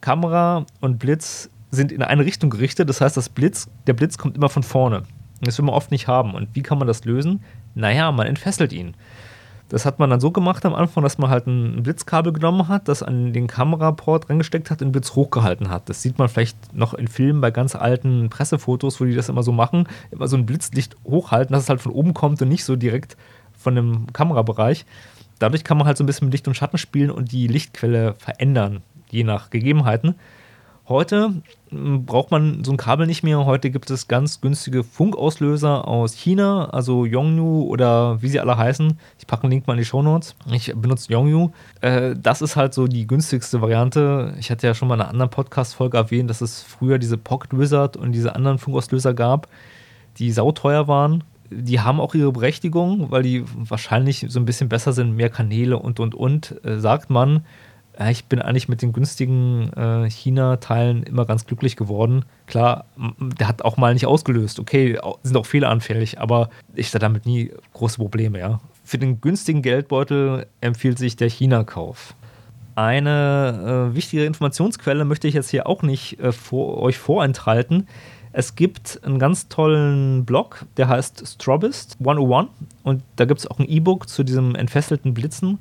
Kamera 0.00 0.66
und 0.80 0.98
Blitz 0.98 1.48
sind 1.70 1.90
in 1.90 2.02
eine 2.02 2.24
Richtung 2.24 2.50
gerichtet. 2.50 2.88
Das 2.88 3.00
heißt, 3.00 3.16
das 3.16 3.28
Blitz, 3.28 3.68
der 3.86 3.94
Blitz 3.94 4.18
kommt 4.18 4.36
immer 4.36 4.48
von 4.48 4.62
vorne. 4.62 5.04
Das 5.40 5.58
will 5.58 5.64
man 5.64 5.74
oft 5.74 5.90
nicht 5.90 6.06
haben. 6.06 6.34
Und 6.34 6.48
wie 6.54 6.62
kann 6.62 6.78
man 6.78 6.86
das 6.86 7.04
lösen? 7.04 7.42
Naja, 7.74 8.12
man 8.12 8.26
entfesselt 8.26 8.72
ihn. 8.72 8.94
Das 9.72 9.86
hat 9.86 9.98
man 9.98 10.10
dann 10.10 10.20
so 10.20 10.30
gemacht 10.30 10.66
am 10.66 10.74
Anfang, 10.74 11.02
dass 11.02 11.16
man 11.16 11.30
halt 11.30 11.46
ein 11.46 11.82
Blitzkabel 11.82 12.34
genommen 12.34 12.68
hat, 12.68 12.88
das 12.88 13.02
an 13.02 13.32
den 13.32 13.46
Kameraport 13.46 14.28
reingesteckt 14.28 14.70
hat 14.70 14.82
und 14.82 14.88
den 14.88 14.92
Blitz 14.92 15.14
hochgehalten 15.14 15.70
hat. 15.70 15.88
Das 15.88 16.02
sieht 16.02 16.18
man 16.18 16.28
vielleicht 16.28 16.74
noch 16.74 16.92
in 16.92 17.08
Filmen 17.08 17.40
bei 17.40 17.50
ganz 17.50 17.74
alten 17.74 18.28
Pressefotos, 18.28 19.00
wo 19.00 19.06
die 19.06 19.14
das 19.14 19.30
immer 19.30 19.42
so 19.42 19.50
machen. 19.50 19.88
Immer 20.10 20.28
so 20.28 20.36
ein 20.36 20.44
Blitzlicht 20.44 20.94
hochhalten, 21.06 21.54
dass 21.54 21.62
es 21.62 21.68
halt 21.70 21.80
von 21.80 21.92
oben 21.92 22.12
kommt 22.12 22.42
und 22.42 22.50
nicht 22.50 22.66
so 22.66 22.76
direkt 22.76 23.16
von 23.56 23.74
dem 23.74 24.12
Kamerabereich. 24.12 24.84
Dadurch 25.38 25.64
kann 25.64 25.78
man 25.78 25.86
halt 25.86 25.96
so 25.96 26.04
ein 26.04 26.06
bisschen 26.06 26.26
mit 26.26 26.34
Licht 26.34 26.46
und 26.46 26.54
Schatten 26.54 26.76
spielen 26.76 27.10
und 27.10 27.32
die 27.32 27.46
Lichtquelle 27.46 28.12
verändern, 28.18 28.82
je 29.08 29.24
nach 29.24 29.48
Gegebenheiten. 29.48 30.16
Heute 30.92 31.32
hm, 31.70 32.04
braucht 32.04 32.30
man 32.30 32.64
so 32.64 32.70
ein 32.70 32.76
Kabel 32.76 33.06
nicht 33.06 33.22
mehr. 33.22 33.46
Heute 33.46 33.70
gibt 33.70 33.90
es 33.90 34.08
ganz 34.08 34.42
günstige 34.42 34.84
Funkauslöser 34.84 35.88
aus 35.88 36.12
China, 36.12 36.68
also 36.68 37.06
Yongnu 37.06 37.62
oder 37.62 38.20
wie 38.20 38.28
sie 38.28 38.40
alle 38.40 38.58
heißen. 38.58 38.98
Ich 39.18 39.26
packe 39.26 39.44
einen 39.44 39.52
Link 39.52 39.66
mal 39.66 39.72
in 39.72 39.78
die 39.78 39.86
Show 39.86 40.02
Notes. 40.02 40.36
Ich 40.52 40.70
benutze 40.76 41.10
Yongnu. 41.10 41.52
Äh, 41.80 42.14
das 42.20 42.42
ist 42.42 42.56
halt 42.56 42.74
so 42.74 42.88
die 42.88 43.06
günstigste 43.06 43.62
Variante. 43.62 44.34
Ich 44.38 44.50
hatte 44.50 44.66
ja 44.66 44.74
schon 44.74 44.86
mal 44.86 44.96
in 44.96 45.00
einer 45.00 45.08
anderen 45.08 45.30
Podcast-Folge 45.30 45.96
erwähnt, 45.96 46.28
dass 46.28 46.42
es 46.42 46.62
früher 46.62 46.98
diese 46.98 47.16
Pocket 47.16 47.58
Wizard 47.58 47.96
und 47.96 48.12
diese 48.12 48.34
anderen 48.36 48.58
Funkauslöser 48.58 49.14
gab, 49.14 49.48
die 50.18 50.30
sauteuer 50.30 50.88
waren. 50.88 51.24
Die 51.50 51.80
haben 51.80 52.00
auch 52.00 52.14
ihre 52.14 52.32
Berechtigung, 52.32 53.10
weil 53.10 53.22
die 53.22 53.44
wahrscheinlich 53.54 54.26
so 54.28 54.38
ein 54.38 54.44
bisschen 54.44 54.68
besser 54.68 54.92
sind, 54.92 55.16
mehr 55.16 55.30
Kanäle 55.30 55.78
und 55.78 56.00
und 56.00 56.14
und, 56.14 56.62
äh, 56.66 56.78
sagt 56.78 57.08
man 57.08 57.46
ja, 57.98 58.08
ich 58.08 58.24
bin 58.24 58.40
eigentlich 58.40 58.68
mit 58.68 58.80
den 58.80 58.92
günstigen 58.92 59.70
äh, 59.74 60.08
China-Teilen 60.08 61.02
immer 61.02 61.26
ganz 61.26 61.44
glücklich 61.46 61.76
geworden. 61.76 62.24
Klar, 62.46 62.86
der 63.38 63.48
hat 63.48 63.62
auch 63.62 63.76
mal 63.76 63.92
nicht 63.92 64.06
ausgelöst. 64.06 64.58
Okay, 64.58 64.98
sind 65.22 65.36
auch 65.36 65.46
fehleranfällig, 65.46 66.18
aber 66.18 66.48
ich 66.74 66.88
hatte 66.88 67.00
damit 67.00 67.26
nie 67.26 67.52
große 67.74 67.98
Probleme, 67.98 68.38
ja. 68.38 68.60
Für 68.84 68.98
den 68.98 69.20
günstigen 69.20 69.62
Geldbeutel 69.62 70.46
empfiehlt 70.60 70.98
sich 70.98 71.16
der 71.16 71.28
China-Kauf. 71.28 72.14
Eine 72.74 73.90
äh, 73.92 73.94
wichtige 73.94 74.24
Informationsquelle 74.24 75.04
möchte 75.04 75.28
ich 75.28 75.34
jetzt 75.34 75.50
hier 75.50 75.66
auch 75.66 75.82
nicht 75.82 76.18
äh, 76.18 76.32
vor, 76.32 76.78
euch 76.78 76.96
vorenthalten. 76.96 77.86
Es 78.32 78.54
gibt 78.54 79.00
einen 79.04 79.18
ganz 79.18 79.48
tollen 79.48 80.24
Blog, 80.24 80.64
der 80.78 80.88
heißt 80.88 81.28
Strobist 81.28 81.98
101 82.00 82.48
und 82.82 83.02
da 83.16 83.26
gibt 83.26 83.40
es 83.40 83.46
auch 83.46 83.58
ein 83.58 83.68
E-Book 83.68 84.08
zu 84.08 84.24
diesem 84.24 84.54
entfesselten 84.54 85.12
Blitzen. 85.12 85.58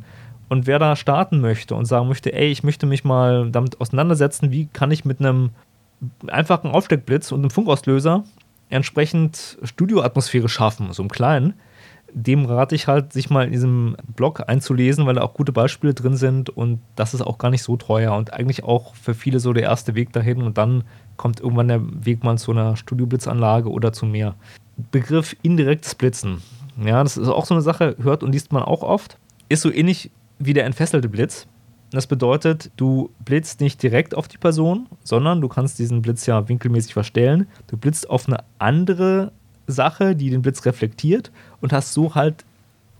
Und 0.51 0.67
wer 0.67 0.79
da 0.79 0.97
starten 0.97 1.39
möchte 1.39 1.75
und 1.75 1.85
sagen 1.85 2.09
möchte, 2.09 2.33
ey, 2.33 2.51
ich 2.51 2.61
möchte 2.61 2.85
mich 2.85 3.05
mal 3.05 3.49
damit 3.49 3.79
auseinandersetzen, 3.79 4.51
wie 4.51 4.65
kann 4.65 4.91
ich 4.91 5.05
mit 5.05 5.21
einem 5.21 5.51
einfachen 6.27 6.71
Aufsteckblitz 6.71 7.31
und 7.31 7.39
einem 7.39 7.51
Funkauslöser 7.51 8.25
entsprechend 8.69 9.57
Studioatmosphäre 9.63 10.49
schaffen, 10.49 10.91
so 10.91 11.03
im 11.03 11.09
Kleinen, 11.09 11.53
dem 12.11 12.43
rate 12.43 12.75
ich 12.75 12.87
halt, 12.87 13.13
sich 13.13 13.29
mal 13.29 13.45
in 13.45 13.53
diesem 13.53 13.95
Blog 14.13 14.43
einzulesen, 14.49 15.05
weil 15.05 15.15
da 15.15 15.21
auch 15.21 15.35
gute 15.35 15.53
Beispiele 15.53 15.93
drin 15.93 16.17
sind 16.17 16.49
und 16.49 16.81
das 16.97 17.13
ist 17.13 17.21
auch 17.21 17.37
gar 17.37 17.49
nicht 17.49 17.63
so 17.63 17.77
teuer 17.77 18.13
und 18.17 18.33
eigentlich 18.33 18.65
auch 18.65 18.93
für 18.95 19.13
viele 19.13 19.39
so 19.39 19.53
der 19.53 19.63
erste 19.63 19.95
Weg 19.95 20.11
dahin 20.11 20.41
und 20.41 20.57
dann 20.57 20.83
kommt 21.15 21.39
irgendwann 21.39 21.69
der 21.69 21.81
Weg 22.05 22.25
mal 22.25 22.37
zu 22.37 22.51
einer 22.51 22.75
Studioblitzanlage 22.75 23.69
oder 23.69 23.93
zu 23.93 24.05
mehr. 24.05 24.35
Begriff 24.91 25.33
indirektes 25.43 25.95
Blitzen. 25.95 26.41
Ja, 26.83 27.01
das 27.03 27.15
ist 27.15 27.29
auch 27.29 27.45
so 27.45 27.53
eine 27.53 27.61
Sache, 27.61 27.95
hört 28.01 28.21
und 28.21 28.33
liest 28.33 28.51
man 28.51 28.63
auch 28.63 28.83
oft. 28.83 29.17
Ist 29.47 29.61
so 29.61 29.71
ähnlich 29.71 30.11
wie 30.45 30.53
der 30.53 30.65
entfesselte 30.65 31.09
Blitz. 31.09 31.47
Das 31.91 32.07
bedeutet, 32.07 32.71
du 32.77 33.09
blitzt 33.25 33.59
nicht 33.59 33.83
direkt 33.83 34.15
auf 34.15 34.29
die 34.29 34.37
Person, 34.37 34.87
sondern 35.03 35.41
du 35.41 35.49
kannst 35.49 35.77
diesen 35.77 36.01
Blitz 36.01 36.25
ja 36.25 36.47
winkelmäßig 36.47 36.93
verstellen. 36.93 37.47
Du 37.67 37.75
blitzt 37.75 38.09
auf 38.09 38.27
eine 38.27 38.37
andere 38.59 39.33
Sache, 39.67 40.15
die 40.15 40.29
den 40.29 40.41
Blitz 40.41 40.65
reflektiert 40.65 41.31
und 41.59 41.73
hast 41.73 41.93
so 41.93 42.15
halt 42.15 42.45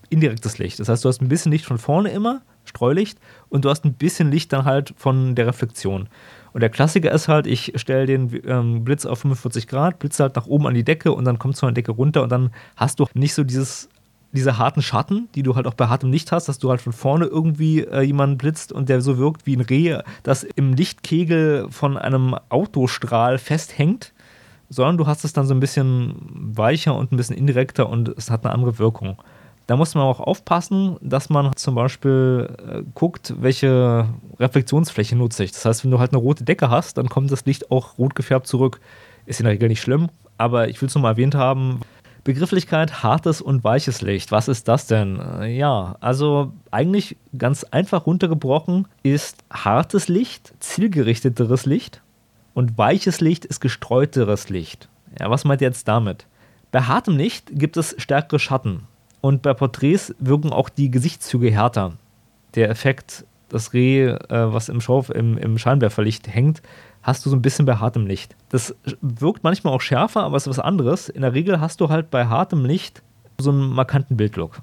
indirektes 0.10 0.58
Licht. 0.58 0.80
Das 0.80 0.89
heißt, 0.89 1.06
du 1.06 1.10
hast 1.10 1.21
ein 1.21 1.30
bisschen 1.30 1.54
Licht 1.54 1.65
von 1.65 1.77
vorne 1.77 2.10
immer, 2.10 2.41
Streulicht, 2.65 3.17
und 3.49 3.63
du 3.63 3.69
hast 3.69 3.86
ein 3.86 3.93
bisschen 3.93 4.30
Licht 4.30 4.51
dann 4.51 4.65
halt 4.65 4.93
von 4.97 5.36
der 5.36 5.47
Reflexion. 5.47 6.10
Und 6.54 6.60
der 6.60 6.69
Klassiker 6.69 7.12
ist 7.12 7.30
halt, 7.30 7.47
ich 7.47 7.71
stelle 7.75 8.06
den 8.06 8.41
ähm, 8.45 8.84
Blitz 8.84 9.06
auf 9.06 9.19
45 9.19 9.67
Grad, 9.67 9.99
blitze 9.99 10.23
halt 10.23 10.36
nach 10.36 10.47
oben 10.47 10.67
an 10.67 10.73
die 10.73 10.84
Decke 10.84 11.13
und 11.13 11.23
dann 11.23 11.39
kommt 11.39 11.58
von 11.58 11.67
der 11.67 11.75
Decke 11.75 11.93
runter 11.93 12.23
und 12.23 12.30
dann 12.30 12.51
hast 12.75 12.99
du 12.99 13.06
nicht 13.13 13.34
so 13.34 13.45
dieses 13.45 13.88
diese 14.33 14.57
harten 14.57 14.81
Schatten, 14.81 15.27
die 15.35 15.43
du 15.43 15.55
halt 15.55 15.67
auch 15.67 15.73
bei 15.73 15.87
hartem 15.87 16.11
Licht 16.11 16.31
hast, 16.31 16.47
dass 16.47 16.59
du 16.59 16.69
halt 16.69 16.81
von 16.81 16.93
vorne 16.93 17.25
irgendwie 17.25 17.81
äh, 17.81 18.01
jemanden 18.01 18.37
blitzt 18.37 18.71
und 18.71 18.89
der 18.89 19.01
so 19.01 19.17
wirkt 19.17 19.45
wie 19.45 19.55
ein 19.55 19.61
Reh, 19.61 19.99
das 20.23 20.43
im 20.43 20.73
Lichtkegel 20.73 21.67
von 21.69 21.97
einem 21.97 22.35
Autostrahl 22.49 23.37
festhängt, 23.37 24.13
sondern 24.69 24.97
du 24.97 25.07
hast 25.07 25.25
es 25.25 25.33
dann 25.33 25.45
so 25.45 25.53
ein 25.53 25.59
bisschen 25.59 26.15
weicher 26.55 26.95
und 26.95 27.11
ein 27.11 27.17
bisschen 27.17 27.35
indirekter 27.35 27.89
und 27.89 28.09
es 28.17 28.31
hat 28.31 28.45
eine 28.45 28.53
andere 28.53 28.79
Wirkung. 28.79 29.17
Da 29.67 29.75
muss 29.77 29.95
man 29.95 30.03
auch 30.03 30.19
aufpassen, 30.19 30.97
dass 31.01 31.29
man 31.29 31.55
zum 31.55 31.75
Beispiel 31.75 32.49
äh, 32.57 32.81
guckt, 32.93 33.33
welche 33.39 34.07
Reflexionsfläche 34.39 35.15
nutze 35.15 35.43
ich. 35.43 35.51
Das 35.51 35.65
heißt, 35.65 35.83
wenn 35.83 35.91
du 35.91 35.99
halt 35.99 36.11
eine 36.11 36.21
rote 36.21 36.43
Decke 36.43 36.69
hast, 36.69 36.97
dann 36.97 37.09
kommt 37.09 37.31
das 37.31 37.45
Licht 37.45 37.71
auch 37.71 37.97
rot 37.97 38.15
gefärbt 38.15 38.47
zurück. 38.47 38.79
Ist 39.25 39.39
in 39.39 39.45
der 39.45 39.53
Regel 39.53 39.69
nicht 39.69 39.81
schlimm, 39.81 40.09
aber 40.37 40.67
ich 40.67 40.81
will 40.81 40.87
es 40.87 40.95
nur 40.95 41.03
mal 41.03 41.11
erwähnt 41.11 41.35
haben, 41.35 41.81
Begrifflichkeit 42.23 43.01
hartes 43.03 43.41
und 43.41 43.63
weiches 43.63 44.01
Licht. 44.01 44.31
Was 44.31 44.47
ist 44.47 44.67
das 44.67 44.88
denn? 44.88 45.19
Äh, 45.19 45.55
ja, 45.55 45.95
also 46.01 46.53
eigentlich 46.69 47.17
ganz 47.38 47.63
einfach 47.63 48.05
runtergebrochen 48.05 48.88
ist 49.03 49.43
hartes 49.51 50.07
Licht 50.07 50.53
zielgerichteteres 50.60 51.65
Licht 51.65 52.01
und 52.53 52.77
weiches 52.77 53.21
Licht 53.21 53.45
ist 53.45 53.60
gestreuteres 53.60 54.49
Licht. 54.49 54.88
Ja, 55.19 55.29
was 55.29 55.45
meint 55.45 55.62
ihr 55.62 55.67
jetzt 55.67 55.88
damit? 55.88 56.27
Bei 56.71 56.81
hartem 56.81 57.17
Licht 57.17 57.49
gibt 57.53 57.75
es 57.75 57.95
stärkere 57.97 58.39
Schatten 58.39 58.88
und 59.21 59.41
bei 59.41 59.53
Porträts 59.53 60.13
wirken 60.19 60.53
auch 60.53 60.69
die 60.69 60.91
Gesichtszüge 60.91 61.51
härter. 61.51 61.93
Der 62.55 62.69
Effekt, 62.69 63.25
das 63.49 63.73
Reh, 63.73 64.05
äh, 64.05 64.17
was 64.29 64.69
im, 64.69 64.79
Schau 64.79 65.03
im, 65.13 65.38
im 65.38 65.57
Scheinwerferlicht 65.57 66.27
hängt, 66.27 66.62
hast 67.01 67.25
du 67.25 67.29
so 67.29 67.35
ein 67.35 67.41
bisschen 67.41 67.65
bei 67.65 67.75
hartem 67.75 68.05
Licht. 68.05 68.35
Das 68.49 68.75
wirkt 69.01 69.43
manchmal 69.43 69.73
auch 69.73 69.81
schärfer, 69.81 70.23
aber 70.23 70.37
es 70.37 70.43
ist 70.43 70.57
was 70.57 70.59
anderes. 70.59 71.09
In 71.09 71.21
der 71.21 71.33
Regel 71.33 71.59
hast 71.59 71.81
du 71.81 71.89
halt 71.89 72.11
bei 72.11 72.25
hartem 72.25 72.65
Licht 72.65 73.01
so 73.39 73.51
einen 73.51 73.71
markanten 73.71 74.17
Bildlook. 74.17 74.61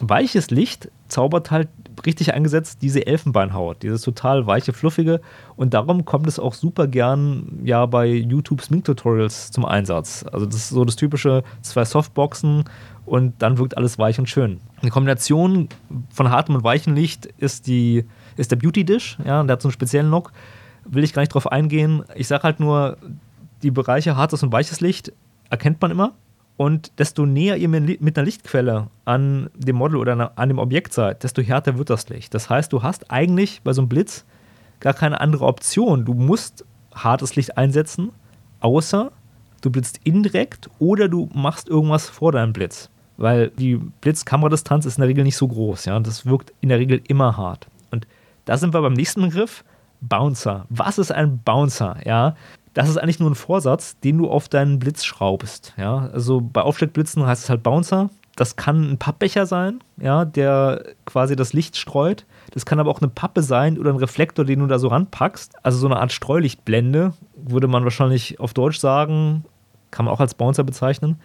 Weiches 0.00 0.50
Licht 0.50 0.90
zaubert 1.08 1.50
halt 1.50 1.68
richtig 2.04 2.34
eingesetzt 2.34 2.82
diese 2.82 3.06
Elfenbeinhaut, 3.06 3.82
dieses 3.82 4.02
total 4.02 4.46
weiche, 4.46 4.74
fluffige 4.74 5.20
und 5.56 5.72
darum 5.72 6.04
kommt 6.04 6.26
es 6.26 6.38
auch 6.38 6.52
super 6.52 6.86
gern 6.86 7.60
ja 7.64 7.86
bei 7.86 8.06
YouTube 8.06 8.60
Smink-Tutorials 8.60 9.50
zum 9.52 9.64
Einsatz. 9.64 10.26
Also 10.30 10.44
das 10.44 10.56
ist 10.56 10.68
so 10.68 10.84
das 10.84 10.96
typische 10.96 11.42
zwei 11.62 11.86
Softboxen 11.86 12.64
und 13.06 13.34
dann 13.40 13.56
wirkt 13.56 13.76
alles 13.78 13.98
weich 13.98 14.18
und 14.18 14.28
schön. 14.28 14.60
Eine 14.82 14.90
Kombination 14.90 15.68
von 16.12 16.30
hartem 16.30 16.56
und 16.56 16.64
weichem 16.64 16.94
Licht 16.94 17.26
ist 17.38 17.66
die 17.66 18.04
ist 18.36 18.50
der 18.50 18.56
Beauty 18.56 18.84
Dish, 18.84 19.16
ja, 19.24 19.42
der 19.42 19.54
hat 19.54 19.62
so 19.62 19.68
einen 19.68 19.72
speziellen 19.72 20.10
Look 20.10 20.32
will 20.88 21.04
ich 21.04 21.12
gar 21.12 21.22
nicht 21.22 21.34
drauf 21.34 21.50
eingehen. 21.50 22.04
Ich 22.14 22.28
sage 22.28 22.42
halt 22.42 22.60
nur, 22.60 22.96
die 23.62 23.70
Bereiche 23.70 24.16
hartes 24.16 24.42
und 24.42 24.52
weiches 24.52 24.80
Licht 24.80 25.12
erkennt 25.50 25.80
man 25.80 25.90
immer. 25.90 26.14
Und 26.56 26.98
desto 26.98 27.26
näher 27.26 27.58
ihr 27.58 27.68
mit 27.68 28.16
einer 28.16 28.24
Lichtquelle 28.24 28.88
an 29.04 29.50
dem 29.54 29.76
Model 29.76 29.98
oder 29.98 30.32
an 30.38 30.48
dem 30.48 30.58
Objekt 30.58 30.94
seid, 30.94 31.22
desto 31.22 31.42
härter 31.42 31.76
wird 31.76 31.90
das 31.90 32.08
Licht. 32.08 32.32
Das 32.32 32.48
heißt, 32.48 32.72
du 32.72 32.82
hast 32.82 33.10
eigentlich 33.10 33.60
bei 33.62 33.74
so 33.74 33.82
einem 33.82 33.90
Blitz 33.90 34.24
gar 34.80 34.94
keine 34.94 35.20
andere 35.20 35.44
Option. 35.44 36.06
Du 36.06 36.14
musst 36.14 36.64
hartes 36.94 37.36
Licht 37.36 37.58
einsetzen, 37.58 38.10
außer 38.60 39.12
du 39.60 39.70
blitzt 39.70 40.00
indirekt 40.04 40.70
oder 40.78 41.08
du 41.08 41.28
machst 41.34 41.68
irgendwas 41.68 42.08
vor 42.08 42.32
deinem 42.32 42.54
Blitz. 42.54 42.88
Weil 43.18 43.50
die 43.50 43.76
Blitzkameradistanz 43.76 44.86
ist 44.86 44.96
in 44.96 45.02
der 45.02 45.08
Regel 45.08 45.24
nicht 45.24 45.36
so 45.36 45.48
groß. 45.48 45.84
Ja? 45.84 46.00
Das 46.00 46.24
wirkt 46.24 46.54
in 46.62 46.70
der 46.70 46.78
Regel 46.78 47.02
immer 47.06 47.36
hart. 47.36 47.66
Und 47.90 48.06
da 48.46 48.56
sind 48.56 48.72
wir 48.72 48.80
beim 48.80 48.94
nächsten 48.94 49.20
Begriff. 49.20 49.62
Bouncer. 50.00 50.66
Was 50.68 50.98
ist 50.98 51.12
ein 51.12 51.40
Bouncer? 51.42 51.96
Ja, 52.04 52.34
das 52.74 52.88
ist 52.88 52.98
eigentlich 52.98 53.20
nur 53.20 53.30
ein 53.30 53.34
Vorsatz, 53.34 53.98
den 54.00 54.18
du 54.18 54.28
auf 54.28 54.48
deinen 54.48 54.78
Blitz 54.78 55.04
schraubst. 55.04 55.72
Ja, 55.76 56.10
also 56.12 56.40
bei 56.40 56.60
Aufsteckblitzen 56.60 57.26
heißt 57.26 57.44
es 57.44 57.50
halt 57.50 57.62
Bouncer. 57.62 58.10
Das 58.36 58.56
kann 58.56 58.92
ein 58.92 58.98
Pappbecher 58.98 59.46
sein, 59.46 59.80
ja, 59.98 60.26
der 60.26 60.84
quasi 61.06 61.36
das 61.36 61.54
Licht 61.54 61.78
streut. 61.78 62.26
Das 62.52 62.66
kann 62.66 62.78
aber 62.78 62.90
auch 62.90 63.00
eine 63.00 63.08
Pappe 63.08 63.42
sein 63.42 63.78
oder 63.78 63.90
ein 63.90 63.96
Reflektor, 63.96 64.44
den 64.44 64.58
du 64.58 64.66
da 64.66 64.78
so 64.78 64.88
ranpackst. 64.88 65.54
Also 65.64 65.78
so 65.78 65.86
eine 65.86 65.96
Art 65.96 66.12
Streulichtblende, 66.12 67.14
würde 67.34 67.66
man 67.66 67.84
wahrscheinlich 67.84 68.38
auf 68.38 68.52
Deutsch 68.52 68.78
sagen, 68.78 69.46
kann 69.90 70.04
man 70.04 70.12
auch 70.12 70.20
als 70.20 70.34
Bouncer 70.34 70.64
bezeichnen. 70.64 71.18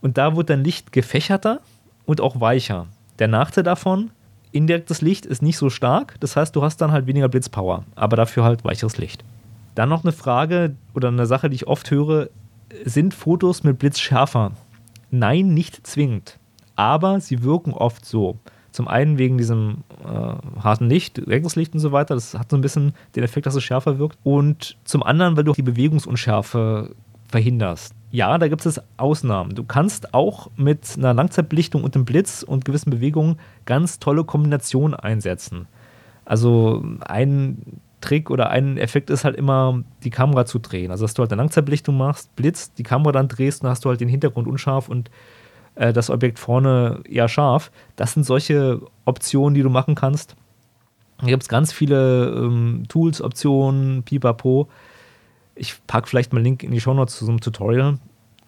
Und 0.00 0.18
da 0.18 0.36
wird 0.36 0.50
dein 0.50 0.62
Licht 0.62 0.92
gefächerter 0.92 1.60
und 2.04 2.20
auch 2.20 2.40
weicher. 2.40 2.86
Der 3.18 3.26
Nachteil 3.26 3.64
davon, 3.64 4.12
indirektes 4.52 5.00
Licht 5.00 5.26
ist 5.26 5.42
nicht 5.42 5.56
so 5.56 5.70
stark. 5.70 6.16
Das 6.20 6.36
heißt, 6.36 6.54
du 6.54 6.62
hast 6.62 6.78
dann 6.78 6.92
halt 6.92 7.06
weniger 7.06 7.28
Blitzpower, 7.28 7.84
aber 7.94 8.16
dafür 8.16 8.44
halt 8.44 8.64
weicheres 8.64 8.98
Licht. 8.98 9.24
Dann 9.74 9.88
noch 9.88 10.04
eine 10.04 10.12
Frage 10.12 10.76
oder 10.94 11.08
eine 11.08 11.26
Sache, 11.26 11.50
die 11.50 11.56
ich 11.56 11.66
oft 11.66 11.90
höre: 11.90 12.28
Sind 12.84 13.14
Fotos 13.14 13.64
mit 13.64 13.78
Blitz 13.78 13.98
schärfer? 13.98 14.52
Nein, 15.10 15.54
nicht 15.54 15.86
zwingend. 15.86 16.38
Aber 16.76 17.20
sie 17.20 17.42
wirken 17.42 17.72
oft 17.72 18.04
so. 18.04 18.38
Zum 18.70 18.88
einen 18.88 19.18
wegen 19.18 19.36
diesem 19.36 19.84
äh, 20.02 20.62
harten 20.62 20.88
Licht, 20.88 21.18
direktes 21.18 21.56
Licht 21.56 21.74
und 21.74 21.80
so 21.80 21.92
weiter. 21.92 22.14
Das 22.14 22.32
hat 22.32 22.50
so 22.50 22.56
ein 22.56 22.62
bisschen 22.62 22.94
den 23.14 23.22
Effekt, 23.22 23.44
dass 23.44 23.54
es 23.54 23.62
schärfer 23.62 23.98
wirkt. 23.98 24.18
Und 24.22 24.78
zum 24.84 25.02
anderen, 25.02 25.36
weil 25.36 25.44
du 25.44 25.52
die 25.52 25.62
Bewegungsunschärfe 25.62 26.94
verhinderst 27.28 27.94
ja, 28.12 28.36
da 28.36 28.48
gibt 28.48 28.64
es 28.66 28.80
Ausnahmen. 28.98 29.54
Du 29.54 29.64
kannst 29.64 30.12
auch 30.12 30.50
mit 30.56 30.96
einer 30.98 31.14
Langzeitbelichtung 31.14 31.82
und 31.82 31.96
einem 31.96 32.04
Blitz 32.04 32.42
und 32.42 32.66
gewissen 32.66 32.90
Bewegungen 32.90 33.40
ganz 33.64 33.98
tolle 33.98 34.22
Kombinationen 34.24 34.94
einsetzen. 34.94 35.66
Also 36.26 36.84
ein 37.00 37.80
Trick 38.02 38.30
oder 38.30 38.50
ein 38.50 38.76
Effekt 38.76 39.08
ist 39.08 39.24
halt 39.24 39.34
immer, 39.34 39.82
die 40.04 40.10
Kamera 40.10 40.44
zu 40.44 40.58
drehen. 40.58 40.90
Also, 40.90 41.04
dass 41.04 41.14
du 41.14 41.22
halt 41.22 41.32
eine 41.32 41.40
Langzeitbelichtung 41.40 41.96
machst, 41.96 42.36
blitzt, 42.36 42.76
die 42.76 42.82
Kamera 42.82 43.12
dann 43.12 43.28
drehst, 43.28 43.64
dann 43.64 43.70
hast 43.70 43.84
du 43.86 43.88
halt 43.88 44.02
den 44.02 44.08
Hintergrund 44.08 44.46
unscharf 44.46 44.90
und 44.90 45.10
äh, 45.74 45.94
das 45.94 46.10
Objekt 46.10 46.38
vorne 46.38 47.00
eher 47.08 47.28
scharf. 47.28 47.72
Das 47.96 48.12
sind 48.12 48.24
solche 48.24 48.82
Optionen, 49.06 49.54
die 49.54 49.62
du 49.62 49.70
machen 49.70 49.94
kannst. 49.94 50.36
Da 51.18 51.28
gibt 51.28 51.44
es 51.44 51.48
ganz 51.48 51.72
viele 51.72 52.28
ähm, 52.36 52.82
Tools, 52.88 53.22
Optionen, 53.22 54.02
pipapo. 54.02 54.68
Ich 55.54 55.76
packe 55.86 56.08
vielleicht 56.08 56.32
mal 56.32 56.38
einen 56.38 56.44
Link 56.44 56.62
in 56.62 56.70
die 56.70 56.80
Show 56.80 56.94
Notes 56.94 57.16
zu 57.16 57.24
so 57.24 57.30
einem 57.30 57.40
Tutorial. 57.40 57.98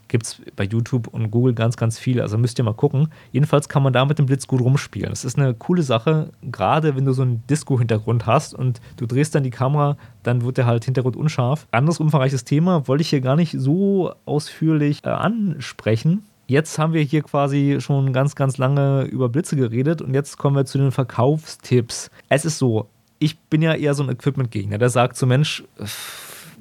Gibt 0.08 0.26
es 0.26 0.40
bei 0.54 0.64
YouTube 0.64 1.08
und 1.08 1.30
Google 1.30 1.54
ganz, 1.54 1.76
ganz 1.76 1.98
viele. 1.98 2.22
Also 2.22 2.38
müsst 2.38 2.58
ihr 2.58 2.64
mal 2.64 2.74
gucken. 2.74 3.08
Jedenfalls 3.32 3.68
kann 3.68 3.82
man 3.82 3.92
da 3.92 4.04
mit 4.04 4.18
dem 4.18 4.26
Blitz 4.26 4.46
gut 4.46 4.60
rumspielen. 4.60 5.10
Das 5.10 5.24
ist 5.24 5.38
eine 5.38 5.54
coole 5.54 5.82
Sache, 5.82 6.30
gerade 6.42 6.94
wenn 6.94 7.04
du 7.04 7.12
so 7.12 7.22
einen 7.22 7.42
Disco-Hintergrund 7.48 8.26
hast 8.26 8.54
und 8.54 8.80
du 8.96 9.06
drehst 9.06 9.34
dann 9.34 9.42
die 9.42 9.50
Kamera, 9.50 9.96
dann 10.22 10.42
wird 10.42 10.58
der 10.58 10.66
halt 10.66 10.84
Hintergrund 10.84 11.16
unscharf. 11.16 11.66
Anderes 11.70 12.00
umfangreiches 12.00 12.44
Thema 12.44 12.86
wollte 12.86 13.02
ich 13.02 13.08
hier 13.08 13.22
gar 13.22 13.36
nicht 13.36 13.56
so 13.58 14.14
ausführlich 14.24 15.00
äh, 15.04 15.08
ansprechen. 15.08 16.22
Jetzt 16.46 16.78
haben 16.78 16.92
wir 16.92 17.00
hier 17.00 17.22
quasi 17.22 17.78
schon 17.80 18.12
ganz, 18.12 18.34
ganz 18.34 18.58
lange 18.58 19.04
über 19.04 19.30
Blitze 19.30 19.56
geredet 19.56 20.02
und 20.02 20.12
jetzt 20.12 20.36
kommen 20.36 20.56
wir 20.56 20.66
zu 20.66 20.76
den 20.76 20.92
Verkaufstipps. 20.92 22.10
Es 22.28 22.44
ist 22.44 22.58
so, 22.58 22.88
ich 23.18 23.38
bin 23.38 23.62
ja 23.62 23.74
eher 23.74 23.94
so 23.94 24.02
ein 24.02 24.10
Equipment-Gegner, 24.10 24.76
der 24.76 24.90
sagt 24.90 25.16
so, 25.16 25.26
Mensch, 25.26 25.64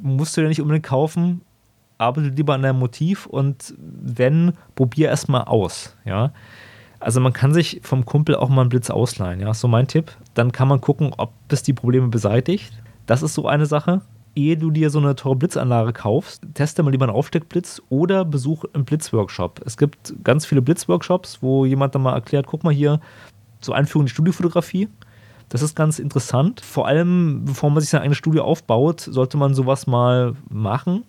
musst 0.04 0.36
du 0.36 0.42
dir 0.42 0.48
nicht 0.48 0.62
unbedingt 0.62 0.86
kaufen. 0.86 1.42
Arbeite 1.98 2.28
lieber 2.28 2.54
an 2.54 2.62
deinem 2.62 2.80
Motiv 2.80 3.26
und 3.26 3.74
wenn, 3.78 4.54
probier 4.76 5.08
erstmal 5.08 5.46
aus. 5.46 5.96
Ja. 6.06 6.34
Also 7.00 7.20
man 7.20 7.34
kann 7.34 7.54
sich 7.54 7.80
vom 7.84 8.06
Kumpel 8.06 8.36
auch 8.36 8.50
mal 8.50 8.62
einen 8.62 8.70
Blitz 8.70 8.90
ausleihen, 8.90 9.40
ja, 9.40 9.54
so 9.54 9.68
mein 9.68 9.88
Tipp. 9.88 10.12
dann 10.34 10.52
kann 10.52 10.68
man 10.68 10.82
gucken, 10.82 11.14
ob 11.18 11.34
es 11.50 11.64
die 11.64 11.74
Probleme 11.74 12.08
beseitigt. 12.08 12.74
Das 13.06 13.24
ist 13.24 13.34
so 13.34 13.48
eine 13.48 13.66
Sache. 13.66 14.02
Ehe 14.36 14.58
du 14.58 14.72
dir 14.72 14.90
so 14.90 15.00
eine 15.00 15.16
teure 15.16 15.36
Blitzanlage 15.36 15.94
kaufst, 15.94 16.42
teste 16.56 16.82
mal 16.82 16.90
lieber 16.90 17.06
einen 17.06 17.16
Aufsteckblitz 17.16 17.82
oder 17.90 18.26
besuch 18.26 18.66
einen 18.74 18.86
Blitzworkshop. 18.86 19.62
Es 19.66 19.78
gibt 19.78 20.16
ganz 20.24 20.46
viele 20.46 20.62
Blitzworkshops, 20.62 21.40
wo 21.42 21.66
jemand 21.66 21.94
dann 21.94 22.02
mal 22.02 22.14
erklärt, 22.14 22.48
guck 22.48 22.64
mal 22.64 22.74
hier, 22.74 23.00
zur 23.62 23.76
Einführung 23.76 24.04
in 24.04 24.08
die 24.08 24.14
Studiofotografie. 24.14 24.90
Das 25.54 25.62
ist 25.62 25.76
ganz 25.76 26.00
interessant. 26.00 26.62
Vor 26.62 26.88
allem, 26.88 27.46
bevor 27.46 27.70
man 27.70 27.80
sich 27.80 27.92
sein 27.92 28.02
eigenes 28.02 28.18
Studio 28.18 28.44
aufbaut, 28.44 29.02
sollte 29.02 29.38
man 29.38 29.54
sowas 29.54 29.86
mal 29.86 30.34
machen. 30.50 31.04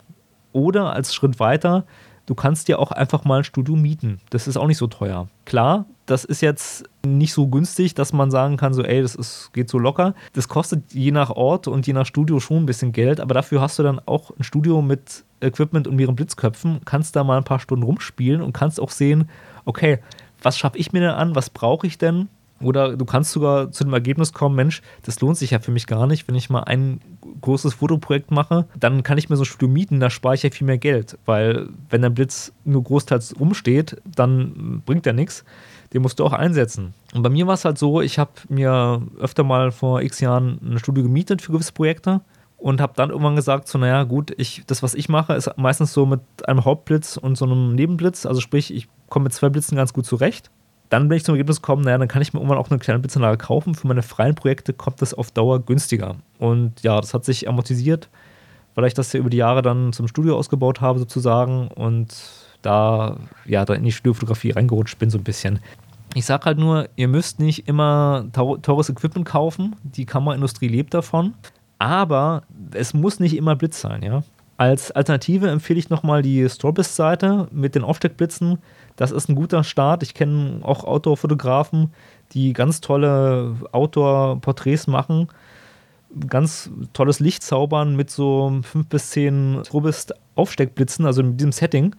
Oder 0.53 0.93
als 0.93 1.15
Schritt 1.15 1.41
weiter, 1.41 1.87
du 2.27 2.35
kannst 2.35 2.69
dir 2.69 2.79
auch 2.79 2.91
einfach 2.91 3.25
mal 3.25 3.39
ein 3.39 3.45
Studio 3.45 3.75
mieten. 3.75 4.21
Das 4.29 4.47
ist 4.47 4.59
auch 4.59 4.67
nicht 4.67 4.77
so 4.77 4.87
teuer. 4.87 5.29
Klar, 5.47 5.87
das 6.05 6.27
ist 6.27 6.43
jetzt 6.43 6.85
nicht 7.07 7.33
so 7.33 7.47
günstig, 7.47 7.95
dass 7.95 8.13
man 8.13 8.31
sagen 8.31 8.59
kann, 8.59 8.75
so, 8.75 8.83
ey, 8.83 9.01
das 9.01 9.15
ist, 9.15 9.51
geht 9.55 9.71
so 9.71 9.79
locker. 9.79 10.15
Das 10.35 10.47
kostet 10.47 10.93
je 10.93 11.11
nach 11.11 11.31
Ort 11.31 11.67
und 11.67 11.87
je 11.87 11.95
nach 11.95 12.05
Studio 12.05 12.39
schon 12.39 12.65
ein 12.65 12.67
bisschen 12.67 12.93
Geld, 12.93 13.21
aber 13.21 13.33
dafür 13.33 13.63
hast 13.63 13.79
du 13.79 13.83
dann 13.83 13.99
auch 14.05 14.31
ein 14.39 14.45
Studio 14.45 14.83
mit 14.83 15.25
Equipment 15.41 15.89
und 15.89 15.97
mehreren 15.97 16.17
Blitzköpfen, 16.17 16.83
kannst 16.85 17.17
da 17.17 17.25
mal 17.25 17.39
ein 17.39 17.45
paar 17.45 17.61
Stunden 17.61 17.85
rumspielen 17.85 18.43
und 18.43 18.53
kannst 18.53 18.79
auch 18.79 18.91
sehen, 18.91 19.31
okay, 19.65 20.01
was 20.43 20.59
schaffe 20.59 20.77
ich 20.77 20.93
mir 20.93 21.01
denn 21.01 21.13
an, 21.13 21.35
was 21.35 21.49
brauche 21.49 21.87
ich 21.87 21.97
denn? 21.97 22.29
Oder 22.61 22.97
du 22.97 23.05
kannst 23.05 23.33
sogar 23.33 23.71
zu 23.73 23.85
dem 23.85 23.93
Ergebnis 23.93 24.33
kommen, 24.33 24.55
Mensch, 24.55 24.81
das 25.03 25.21
lohnt 25.21 25.37
sich 25.37 25.51
ja 25.51 25.59
für 25.59 25.73
mich 25.73 25.87
gar 25.87 26.07
nicht, 26.07 26.29
wenn 26.29 26.35
ich 26.35 26.51
mal 26.51 26.63
ein 26.63 27.01
großes 27.41 27.75
Fotoprojekt 27.75 28.31
mache, 28.31 28.67
dann 28.79 29.03
kann 29.03 29.19
ich 29.19 29.29
mir 29.29 29.37
so 29.37 29.43
ein 29.43 29.47
Studio 29.47 29.69
mieten, 29.69 30.01
da 30.01 30.09
spare 30.09 30.37
ich 30.37 30.45
ja 30.45 30.51
viel 30.51 30.67
mehr 30.67 30.79
Geld, 30.79 31.19
weil 31.27 31.69
wenn 31.91 32.03
der 32.03 32.11
Blitz 32.11 32.53
nur 32.65 32.83
großteils 32.83 33.39
rumsteht, 33.39 34.01
dann 34.05 34.83
bringt 34.87 35.05
der 35.05 35.13
nichts. 35.13 35.45
Den 35.93 36.03
musst 36.03 36.19
du 36.19 36.25
auch 36.25 36.33
einsetzen. 36.33 36.95
Und 37.13 37.23
bei 37.23 37.29
mir 37.29 37.47
war 37.47 37.55
es 37.55 37.65
halt 37.65 37.79
so, 37.79 38.01
ich 38.01 38.19
habe 38.19 38.33
mir 38.49 39.03
öfter 39.21 39.45
mal 39.45 39.71
vor 39.71 40.03
x 40.03 40.21
Jahren 40.21 40.59
ein 40.63 40.79
Studio 40.79 41.05
gemietet 41.05 41.43
für 41.43 41.53
gewisse 41.53 41.73
Projekte 41.73 42.21
und 42.57 42.81
habe 42.81 42.95
dann 42.97 43.11
irgendwann 43.11 43.37
gesagt, 43.37 43.69
so 43.69 43.79
naja 43.79 44.05
gut, 44.05 44.33
ich, 44.37 44.63
das 44.67 44.83
was 44.83 44.95
ich 44.95 45.09
mache, 45.09 45.35
ist 45.35 45.51
meistens 45.57 45.93
so 45.93 46.07
mit 46.07 46.21
einem 46.47 46.65
Hauptblitz 46.65 47.17
und 47.17 47.37
so 47.37 47.45
einem 47.45 47.75
Nebenblitz, 47.75 48.27
also 48.27 48.41
sprich, 48.41 48.75
ich 48.75 48.89
komme 49.09 49.25
mit 49.25 49.35
zwei 49.35 49.51
Blitzen 49.51 49.77
ganz 49.77 49.93
gut 49.93 50.07
zurecht 50.07 50.51
dann 50.95 51.09
bin 51.09 51.17
ich 51.17 51.25
zum 51.25 51.35
Ergebnis 51.35 51.61
gekommen, 51.61 51.83
naja, 51.83 51.99
dann 51.99 52.07
kann 52.07 52.23
ich 52.23 52.33
mir 52.33 52.39
irgendwann 52.39 52.59
auch 52.59 52.71
eine 52.71 52.79
kleine 52.79 53.01
Blitzanlage 53.01 53.37
kaufen. 53.37 53.75
Für 53.75 53.89
meine 53.89 54.05
freien 54.05 54.37
Projekte 54.37 54.73
kommt 54.73 55.03
das 55.03 55.13
auf 55.13 55.33
Dauer 55.33 55.59
günstiger. 55.59 56.15
Und 56.39 56.85
ja, 56.85 57.01
das 57.01 57.13
hat 57.15 57.25
sich 57.25 57.49
amortisiert, 57.49 58.09
weil 58.77 58.87
ich 58.87 58.95
das 58.95 59.13
ja 59.13 59.19
über 59.19 59.29
die 59.29 59.39
Jahre 59.39 59.61
dann 59.61 59.93
zum 59.93 60.07
Studio 60.07 60.39
ausgebaut 60.39 60.81
habe, 60.81 61.01
sozusagen. 61.01 61.67
Und 61.67 62.15
da, 62.63 63.17
ja, 63.45 63.65
da 63.65 63.75
in 63.75 63.83
die 63.83 63.91
Studiofotografie 63.91 64.53
reingerutscht 64.53 64.97
bin, 65.01 65.11
so 65.11 65.19
ein 65.19 65.25
bisschen. 65.25 65.59
Ich 66.15 66.27
sage 66.27 66.45
halt 66.45 66.59
nur, 66.59 66.89
ihr 66.95 67.09
müsst 67.09 67.41
nicht 67.41 67.67
immer 67.67 68.27
teures 68.33 68.89
Equipment 68.89 69.27
kaufen. 69.27 69.75
Die 69.83 70.07
Kameraindustrie 70.07 70.69
lebt 70.69 70.95
davon. 70.95 71.35
Aber 71.81 72.45
es 72.73 72.95
muss 72.95 73.19
nicht 73.19 73.37
immer 73.37 73.57
Blitz 73.57 73.81
sein, 73.81 74.05
ja. 74.05 74.23
Als 74.59 74.93
Alternative 74.93 75.51
empfehle 75.51 75.81
ich 75.81 75.91
nochmal 75.91 76.23
die 76.23 76.49
Strobist-Seite 76.49 77.49
mit 77.51 77.75
den 77.75 77.83
Aufsteckblitzen. 77.83 78.59
Das 78.97 79.11
ist 79.11 79.29
ein 79.29 79.35
guter 79.35 79.65
Start. 79.65 80.03
Ich 80.03 80.15
kenne 80.15 80.61
auch 80.63 80.85
Outdoor-Fotografen, 80.85 81.93
die 82.33 82.53
ganz 82.53 82.81
tolle 82.81 83.57
Outdoor-Porträts 83.73 84.87
machen. 84.87 85.29
Ganz 86.29 86.71
tolles 86.93 87.19
Licht 87.19 87.43
zaubern 87.43 87.97
mit 87.97 88.09
so 88.11 88.61
fünf 88.63 88.87
bis 88.89 89.11
zehn 89.11 89.63
Strobist-Aufsteckblitzen, 89.65 91.07
also 91.07 91.23
in 91.23 91.37
diesem 91.37 91.51
Setting. 91.51 91.97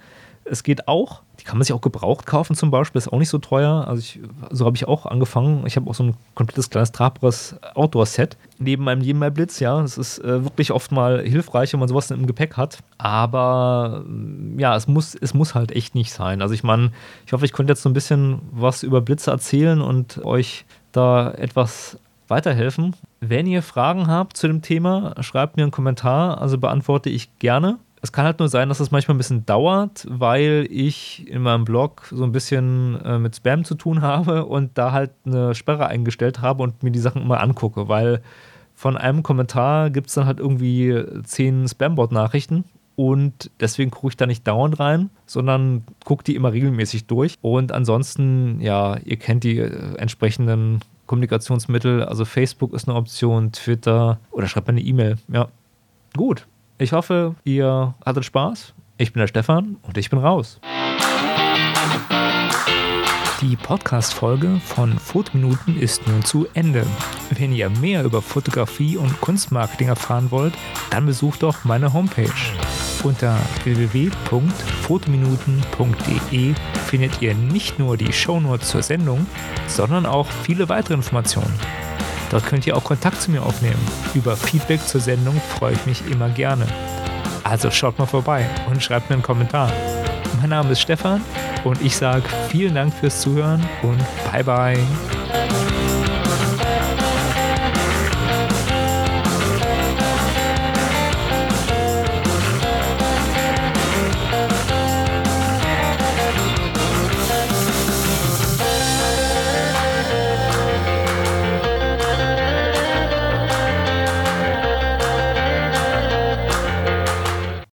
Es 0.47 0.61
geht 0.61 0.87
auch, 0.87 1.23
die 1.39 1.43
kann 1.43 1.57
man 1.57 1.65
sich 1.65 1.73
auch 1.73 1.81
gebraucht 1.81 2.27
kaufen 2.27 2.55
zum 2.55 2.69
Beispiel, 2.69 2.99
ist 2.99 3.11
auch 3.11 3.17
nicht 3.17 3.29
so 3.29 3.39
teuer. 3.39 3.87
Also 3.87 3.99
ich, 3.99 4.19
so 4.51 4.65
habe 4.65 4.77
ich 4.77 4.87
auch 4.87 5.07
angefangen. 5.07 5.65
Ich 5.65 5.75
habe 5.75 5.89
auch 5.89 5.95
so 5.95 6.03
ein 6.03 6.13
komplettes 6.35 6.69
kleines 6.69 6.91
tragbares 6.91 7.55
Outdoor-Set 7.73 8.37
neben 8.59 8.83
meinem 8.83 8.99
Nebenbei 8.99 9.31
Blitz, 9.31 9.59
ja. 9.59 9.81
Das 9.81 9.97
ist 9.97 10.19
äh, 10.19 10.43
wirklich 10.43 10.71
oft 10.71 10.91
mal 10.91 11.21
hilfreich, 11.21 11.73
wenn 11.73 11.79
man 11.79 11.89
sowas 11.89 12.11
im 12.11 12.27
Gepäck 12.27 12.57
hat. 12.57 12.79
Aber 12.99 14.05
ja, 14.57 14.75
es 14.75 14.87
muss, 14.87 15.15
es 15.15 15.33
muss 15.33 15.55
halt 15.55 15.71
echt 15.71 15.95
nicht 15.95 16.13
sein. 16.13 16.41
Also 16.41 16.53
ich 16.53 16.63
meine, 16.63 16.91
ich 17.25 17.33
hoffe, 17.33 17.45
ich 17.45 17.51
konnte 17.51 17.73
jetzt 17.73 17.81
so 17.81 17.89
ein 17.89 17.93
bisschen 17.93 18.39
was 18.51 18.83
über 18.83 19.01
Blitze 19.01 19.31
erzählen 19.31 19.81
und 19.81 20.23
euch 20.23 20.65
da 20.91 21.31
etwas 21.31 21.97
weiterhelfen. 22.27 22.95
Wenn 23.19 23.47
ihr 23.47 23.61
Fragen 23.61 24.07
habt 24.07 24.37
zu 24.37 24.47
dem 24.47 24.61
Thema, 24.61 25.15
schreibt 25.21 25.57
mir 25.57 25.63
einen 25.63 25.71
Kommentar, 25.71 26.41
also 26.41 26.57
beantworte 26.57 27.09
ich 27.09 27.37
gerne. 27.39 27.77
Es 28.05 28.11
kann 28.11 28.25
halt 28.25 28.37
nur 28.37 28.49
sein, 28.49 28.69
dass 28.69 28.79
es 28.79 28.91
manchmal 28.91 29.15
ein 29.15 29.17
bisschen 29.17 29.47
dauert, 29.47 30.05
weil 30.07 30.67
ich 30.69 31.27
in 31.27 31.41
meinem 31.41 31.65
Blog 31.65 32.07
so 32.11 32.23
ein 32.23 32.31
bisschen 32.31 33.01
äh, 33.03 33.17
mit 33.17 33.35
Spam 33.35 33.65
zu 33.65 33.73
tun 33.73 34.01
habe 34.03 34.45
und 34.45 34.77
da 34.77 34.91
halt 34.91 35.09
eine 35.25 35.55
Sperre 35.55 35.87
eingestellt 35.87 36.39
habe 36.39 36.61
und 36.61 36.83
mir 36.83 36.91
die 36.91 36.99
Sachen 36.99 37.23
immer 37.23 37.39
angucke, 37.41 37.87
weil 37.87 38.21
von 38.75 38.95
einem 38.95 39.23
Kommentar 39.23 39.89
gibt 39.89 40.09
es 40.09 40.13
dann 40.13 40.27
halt 40.27 40.39
irgendwie 40.39 41.03
zehn 41.23 41.67
Spambot-Nachrichten 41.67 42.65
und 42.95 43.49
deswegen 43.59 43.89
gucke 43.89 44.09
ich 44.09 44.17
da 44.17 44.27
nicht 44.27 44.47
dauernd 44.47 44.79
rein, 44.79 45.09
sondern 45.25 45.83
gucke 46.03 46.23
die 46.23 46.35
immer 46.35 46.53
regelmäßig 46.53 47.07
durch. 47.07 47.39
Und 47.41 47.71
ansonsten, 47.71 48.61
ja, 48.61 48.97
ihr 49.03 49.17
kennt 49.17 49.43
die 49.43 49.57
äh, 49.57 49.95
entsprechenden 49.97 50.81
Kommunikationsmittel, 51.07 52.03
also 52.03 52.23
Facebook 52.23 52.71
ist 52.75 52.87
eine 52.87 52.95
Option, 52.99 53.51
Twitter 53.51 54.19
oder 54.29 54.45
schreibt 54.45 54.67
mir 54.67 54.73
eine 54.73 54.81
E-Mail. 54.81 55.15
Ja, 55.27 55.47
gut. 56.15 56.45
Ich 56.77 56.91
hoffe, 56.91 57.35
ihr 57.45 57.95
hattet 58.05 58.25
Spaß. 58.25 58.73
Ich 58.97 59.13
bin 59.13 59.21
der 59.21 59.27
Stefan 59.27 59.77
und 59.81 59.97
ich 59.97 60.09
bin 60.09 60.19
raus. 60.19 60.59
Die 63.39 63.55
Podcast-Folge 63.55 64.59
von 64.63 64.99
Fotominuten 64.99 65.79
ist 65.79 66.05
nun 66.05 66.25
zu 66.25 66.47
Ende. 66.53 66.85
Wenn 67.29 67.53
ihr 67.53 67.69
mehr 67.69 68.03
über 68.03 68.21
Fotografie 68.21 68.97
und 68.97 69.21
Kunstmarketing 69.21 69.87
erfahren 69.87 70.31
wollt, 70.31 70.53
dann 70.89 71.05
besucht 71.05 71.43
doch 71.43 71.63
meine 71.63 71.93
Homepage. 71.93 72.27
Unter 73.03 73.39
www.fotominuten.de 73.63 76.55
findet 76.87 77.21
ihr 77.21 77.35
nicht 77.35 77.79
nur 77.79 77.95
die 77.95 78.11
Shownotes 78.11 78.67
zur 78.69 78.83
Sendung, 78.83 79.25
sondern 79.67 80.05
auch 80.05 80.27
viele 80.27 80.67
weitere 80.67 80.95
Informationen. 80.95 81.53
Dort 82.35 82.47
könnt 82.47 82.67
ihr 82.67 82.75
auch 82.75 82.83
Kontakt 82.83 83.21
zu 83.21 83.31
mir 83.31 83.43
aufnehmen. 83.43 83.79
Über 84.13 84.35
Feedback 84.35 84.85
zur 84.85 84.99
Sendung 84.99 85.39
freue 85.57 85.71
ich 85.71 85.85
mich 85.85 86.05
immer 86.11 86.27
gerne. 86.27 86.67
Also 87.45 87.71
schaut 87.71 87.97
mal 87.97 88.07
vorbei 88.07 88.45
und 88.69 88.83
schreibt 88.83 89.09
mir 89.09 89.13
einen 89.13 89.23
Kommentar. 89.23 89.71
Mein 90.41 90.49
Name 90.49 90.71
ist 90.71 90.81
Stefan 90.81 91.21
und 91.63 91.81
ich 91.81 91.95
sage 91.95 92.23
vielen 92.49 92.75
Dank 92.75 92.93
fürs 92.93 93.21
Zuhören 93.21 93.65
und 93.83 94.03
bye 94.33 94.43
bye. 94.43 95.44